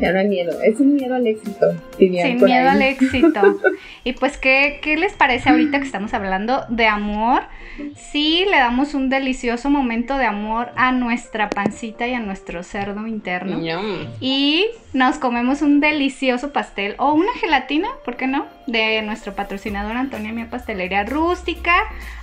[0.00, 0.52] ya no hay miedo.
[0.62, 1.66] Es un miedo al éxito.
[1.98, 2.76] Sin por miedo ahí.
[2.76, 3.40] al éxito.
[4.04, 7.42] Y pues, ¿qué, ¿qué les parece ahorita que estamos hablando de amor?
[7.94, 13.06] Sí, le damos un delicioso momento de amor a nuestra pancita y a nuestro cerdo
[13.06, 13.60] interno.
[14.20, 18.46] Y nos comemos un delicioso pastel o una gelatina, ¿por qué no?
[18.66, 21.74] De nuestro patrocinador Antonia Mía Pastelería Rústica.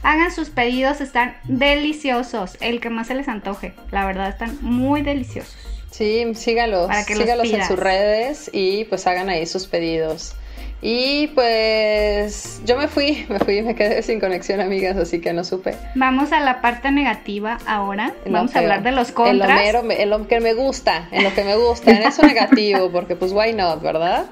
[0.01, 2.57] Hagan sus pedidos, están deliciosos.
[2.61, 3.73] El que más se les antoje.
[3.91, 5.74] La verdad, están muy deliciosos.
[5.91, 10.35] Sí, sígalos, sígalos en sus redes y pues hagan ahí sus pedidos.
[10.81, 15.43] Y pues yo me fui, me fui, me quedé sin conexión, amigas, así que no
[15.43, 15.75] supe.
[15.95, 18.13] Vamos a la parte negativa ahora.
[18.25, 19.49] Vamos a hablar de los En contras.
[19.49, 22.91] lo, mero, en lo que me gusta, en lo que me gusta, en eso negativo,
[22.91, 24.25] porque pues why not, ¿verdad?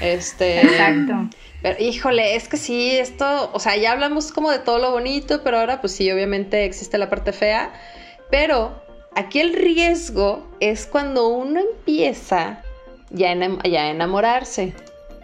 [0.00, 0.62] Este.
[0.62, 1.36] Exacto.
[1.62, 5.42] Pero híjole, es que sí, esto, o sea, ya hablamos como de todo lo bonito,
[5.44, 7.72] pero ahora pues sí, obviamente existe la parte fea,
[8.28, 8.82] pero
[9.14, 12.62] aquí el riesgo es cuando uno empieza
[13.10, 14.74] ya, ya a enamorarse.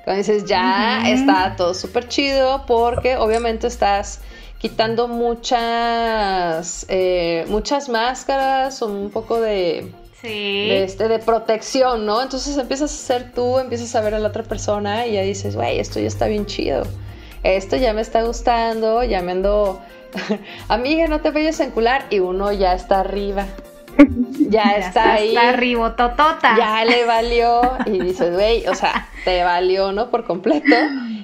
[0.04, 4.20] Cuando dices, ya está todo súper chido porque obviamente estás
[4.58, 10.28] quitando muchas, eh, muchas máscaras, un poco de, Sí.
[10.68, 12.20] de, este, de protección, ¿no?
[12.22, 15.54] Entonces empiezas a ser tú, empiezas a ver a la otra persona y ya dices,
[15.54, 16.82] güey, esto ya está bien chido.
[17.44, 19.80] Esto ya me está gustando, ya me ando...
[20.68, 23.46] Amiga, no te vayas a encular y uno ya está arriba.
[24.50, 25.28] Ya, está ahí.
[25.36, 26.56] Está ribototota.
[26.56, 30.10] Ya le valió y dices, güey, o sea, te valió, ¿no?
[30.10, 30.74] Por completo.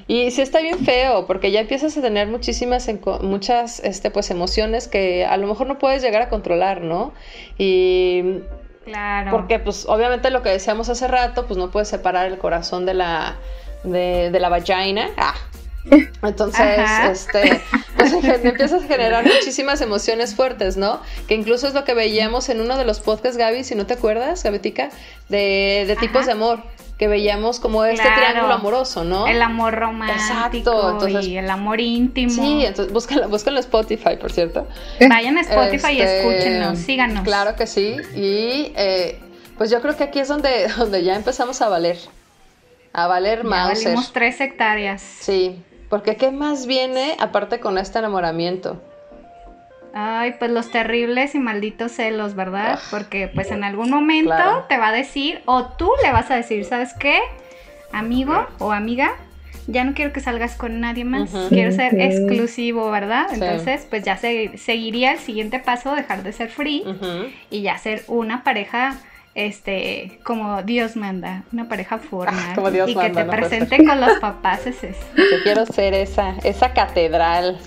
[0.07, 2.87] Y sí está bien feo, porque ya empiezas a tener muchísimas,
[3.23, 7.15] muchas, este, pues, emociones que a lo mejor no puedes llegar a controlar, ¿no?
[7.57, 8.41] Y
[8.85, 9.31] Claro.
[9.31, 12.93] porque, pues, obviamente lo que decíamos hace rato, pues no puedes separar el corazón de
[12.93, 13.37] la,
[13.85, 15.09] de, de la vagina.
[15.17, 15.33] Ah.
[16.23, 17.11] Entonces, Ajá.
[17.11, 17.61] este,
[17.97, 18.13] pues
[18.45, 21.01] empiezas a generar muchísimas emociones fuertes, ¿no?
[21.29, 23.95] Que incluso es lo que veíamos en uno de los podcasts, Gaby, si no te
[23.95, 24.89] acuerdas, Gabetica,
[25.29, 26.27] de, de tipos Ajá.
[26.27, 26.63] de amor,
[26.99, 28.23] que veíamos como este Claro.
[28.23, 29.27] triángulo amoroso, ¿no?
[29.27, 32.31] El amor romántico Exacto, entonces- y el amor íntimo.
[32.33, 34.67] Sí, entonces búscalo, búscalo en Spotify, por cierto.
[35.09, 37.25] Vayan a Spotify y Este, escúchenos, síganos.
[37.25, 37.97] Claro que sí.
[38.15, 39.21] Y eh,
[39.59, 41.99] pues yo creo que aquí es donde, donde ya empezamos a valer.
[42.93, 43.85] A valer Mauser.
[43.87, 45.03] valimos tres hectáreas.
[45.03, 45.61] Sí.
[45.89, 48.83] Porque ¿qué más viene aparte con este enamoramiento?
[49.93, 52.79] Ay, pues los terribles y malditos celos, ¿verdad?
[52.79, 54.65] Ah, Porque pues en algún momento claro.
[54.69, 57.19] te va a decir o tú le vas a decir, ¿sabes qué?
[57.93, 59.13] Amigo o amiga,
[59.69, 62.01] ya no quiero que salgas con nadie más, quiero ser Sí.
[62.03, 63.27] exclusivo, ¿verdad?
[63.29, 63.37] Sí.
[63.37, 66.83] Entonces, pues ya se, seguiría el siguiente paso, dejar de ser free
[67.51, 68.97] y ya ser una pareja
[69.35, 73.49] este como Dios manda, una pareja formal como Dios y manda, que te no puede
[73.49, 75.01] presente con los papás es eso.
[75.17, 77.59] Yo quiero ser esa, esa catedral.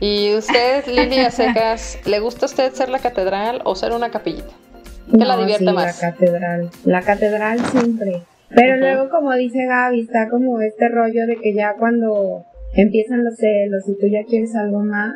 [0.00, 4.52] ¿Y usted, Lilia Secas, le gusta a usted ser la catedral o ser una capillita?
[5.10, 6.02] ¿Qué la divierte sí, más?
[6.02, 6.70] La catedral.
[6.84, 8.22] La catedral siempre.
[8.54, 12.44] Pero luego, como dice Gaby, está como este rollo de que ya cuando
[12.74, 15.14] empiezan los celos y tú ya quieres algo más,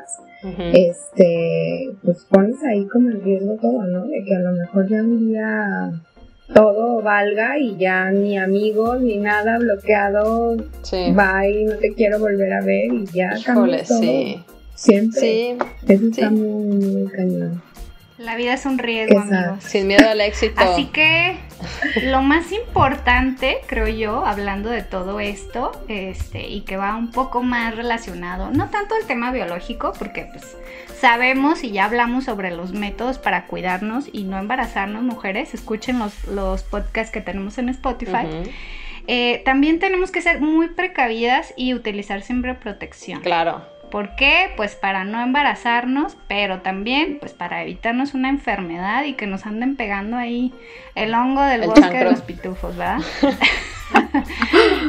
[0.73, 4.07] Este, pues pones ahí como en riesgo todo, ¿no?
[4.07, 5.91] De que a lo mejor ya un día
[6.55, 11.13] todo valga y ya ni amigos ni nada bloqueado, Sí.
[11.13, 13.99] bye, no te quiero volver a ver y ya Híjole, todo.
[13.99, 14.41] sí.
[14.75, 15.21] Siempre.
[15.21, 15.57] Sí,
[15.89, 16.35] Eso está sí.
[16.35, 17.63] muy, muy cañón.
[18.19, 19.37] La vida es un riesgo, Exacto.
[19.51, 19.65] amigos.
[19.65, 20.55] sin miedo al éxito.
[20.61, 21.37] Así que
[22.03, 27.43] lo más importante, creo yo, hablando de todo esto, este, y que va un poco
[27.43, 30.57] más relacionado, no tanto el tema biológico, porque pues
[30.99, 36.25] sabemos y ya hablamos sobre los métodos para cuidarnos y no embarazarnos, mujeres, escuchen los,
[36.27, 38.27] los podcasts que tenemos en Spotify.
[39.09, 43.21] Eh, también tenemos que ser muy precavidas y utilizar siempre protección.
[43.21, 43.63] Claro.
[43.91, 44.51] ¿Por qué?
[44.57, 49.77] Pues para no embarazarnos, pero también pues para evitarnos una enfermedad y que nos anden
[49.77, 50.53] pegando ahí
[50.95, 51.99] el hongo del El bosque chancro.
[51.99, 52.99] de los pitufos, ¿verdad?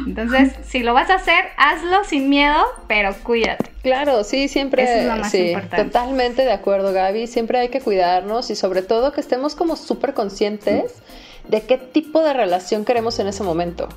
[0.08, 3.70] Entonces, si lo vas a hacer, hazlo sin miedo, pero cuídate.
[3.84, 4.84] Claro, sí, siempre.
[4.84, 5.86] Eso es lo más sí, importante.
[5.86, 7.28] Totalmente de acuerdo, Gaby.
[7.28, 10.96] Siempre hay que cuidarnos y sobre todo que estemos como súper conscientes
[11.48, 13.88] de qué tipo de relación queremos en ese momento.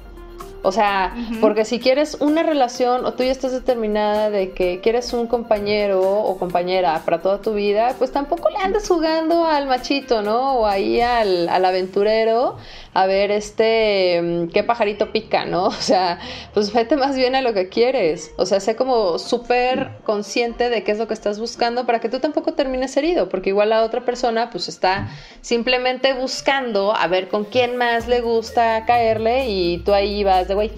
[0.63, 5.13] O sea, porque si quieres una relación o tú ya estás determinada de que quieres
[5.13, 10.23] un compañero o compañera para toda tu vida, pues tampoco le andes jugando al machito,
[10.23, 10.59] ¿no?
[10.59, 12.57] O ahí al, al aventurero
[12.93, 15.71] a ver este mm, qué pajarito pica, ¿no?
[15.81, 16.19] O sea,
[16.53, 18.33] pues vete más bien a lo que quieres.
[18.37, 22.09] O sea, sé como súper consciente de qué es lo que estás buscando para que
[22.09, 25.09] tú tampoco termines herido, porque igual la otra persona pues está
[25.41, 30.55] simplemente buscando a ver con quién más le gusta caerle y tú ahí vas de
[30.55, 30.71] güey.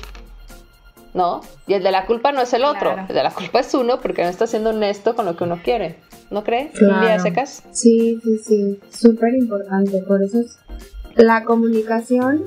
[1.15, 1.43] ¿No?
[1.67, 4.01] Y el de la culpa no es el otro, el de la culpa es uno
[4.01, 5.97] porque no está siendo honesto con lo que uno quiere.
[6.31, 6.73] ¿No crees?
[6.73, 7.23] Claro.
[7.23, 7.63] secas?
[7.73, 8.81] Sí, sí, sí.
[8.89, 10.03] Súper importante.
[10.09, 10.59] Por eso es
[11.17, 12.47] la comunicación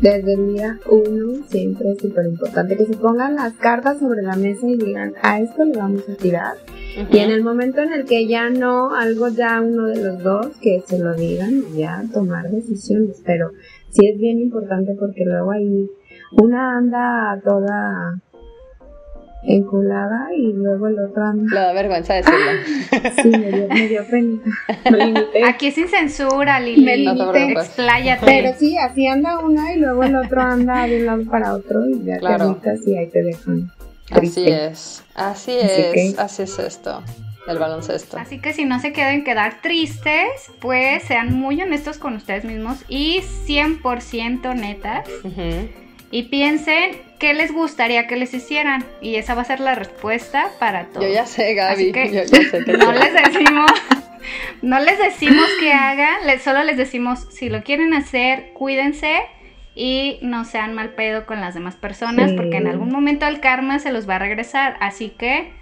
[0.00, 2.76] desde el día uno siempre es súper importante.
[2.76, 6.14] Que se pongan las cartas sobre la mesa y digan, a esto le vamos a
[6.14, 6.54] tirar.
[7.10, 10.46] Y en el momento en el que ya no, algo ya uno de los dos,
[10.60, 13.22] que se lo digan y ya tomar decisiones.
[13.24, 13.50] Pero
[13.90, 15.90] sí es bien importante porque luego ahí
[16.32, 18.20] una anda toda
[19.42, 21.54] enculada y luego el otro anda.
[21.54, 22.50] Le da vergüenza decirlo.
[23.22, 25.48] sí, me dio, me dio pena.
[25.48, 26.84] Aquí sin censura, Lili.
[26.84, 27.52] Me limité.
[27.52, 28.26] Expláyate.
[28.26, 31.88] Pero sí, así anda una y luego el otro anda de un lado para otro
[31.88, 32.60] y ya claro.
[32.62, 33.70] te y ahí te dejan.
[34.10, 37.02] Así es, así, es, así es esto
[37.46, 38.18] el baloncesto.
[38.18, 42.84] Así que si no se quieren quedar tristes, pues sean muy honestos con ustedes mismos
[42.88, 45.08] y 100% netas.
[46.10, 48.84] Y piensen qué les gustaría que les hicieran.
[49.00, 51.06] Y esa va a ser la respuesta para todos.
[51.06, 51.92] Yo ya sé, Gaby.
[52.12, 53.70] Yo sé que no les decimos,
[54.62, 59.20] no les decimos que hagan, solo les decimos si lo quieren hacer, cuídense
[59.74, 63.78] y no sean mal pedo con las demás personas, porque en algún momento el karma
[63.78, 64.76] se los va a regresar.
[64.80, 65.52] Así que,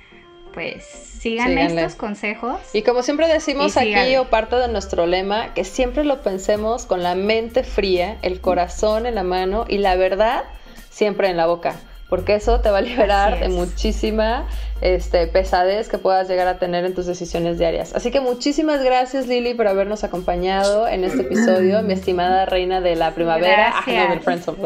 [0.56, 2.58] pues, sigan estos consejos.
[2.72, 7.02] Y como siempre decimos aquí, o parte de nuestro lema, que siempre lo pensemos con
[7.02, 10.44] la mente fría, el corazón en la mano y la verdad
[10.88, 11.76] siempre en la boca
[12.08, 14.46] porque eso te va a liberar de muchísima
[14.80, 17.94] este, pesadez que puedas llegar a tener en tus decisiones diarias.
[17.94, 22.94] Así que muchísimas gracias Lili por habernos acompañado en este episodio, mi estimada reina de
[22.94, 24.58] la primavera, del Friends of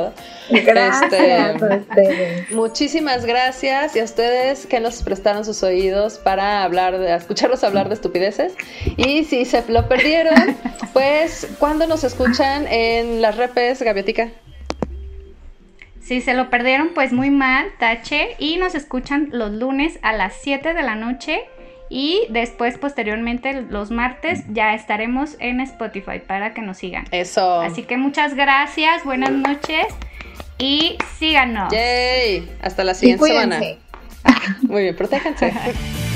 [0.51, 7.63] Este, muchísimas gracias y a ustedes que nos prestaron sus oídos para hablar, de, escucharlos
[7.63, 8.55] hablar de estupideces.
[8.97, 10.57] Y si se lo perdieron,
[10.93, 14.31] pues cuando nos escuchan en las repes, Gaviotica.
[16.11, 18.35] Si se lo perdieron, pues muy mal, tache.
[18.41, 21.43] Y nos escuchan los lunes a las 7 de la noche.
[21.89, 27.05] Y después, posteriormente, los martes, ya estaremos en Spotify para que nos sigan.
[27.13, 27.61] Eso.
[27.61, 29.87] Así que muchas gracias, buenas noches
[30.59, 31.73] y síganos.
[31.73, 32.51] Yay.
[32.61, 33.61] Hasta la siguiente semana.
[34.63, 35.53] Muy bien, protéjanse.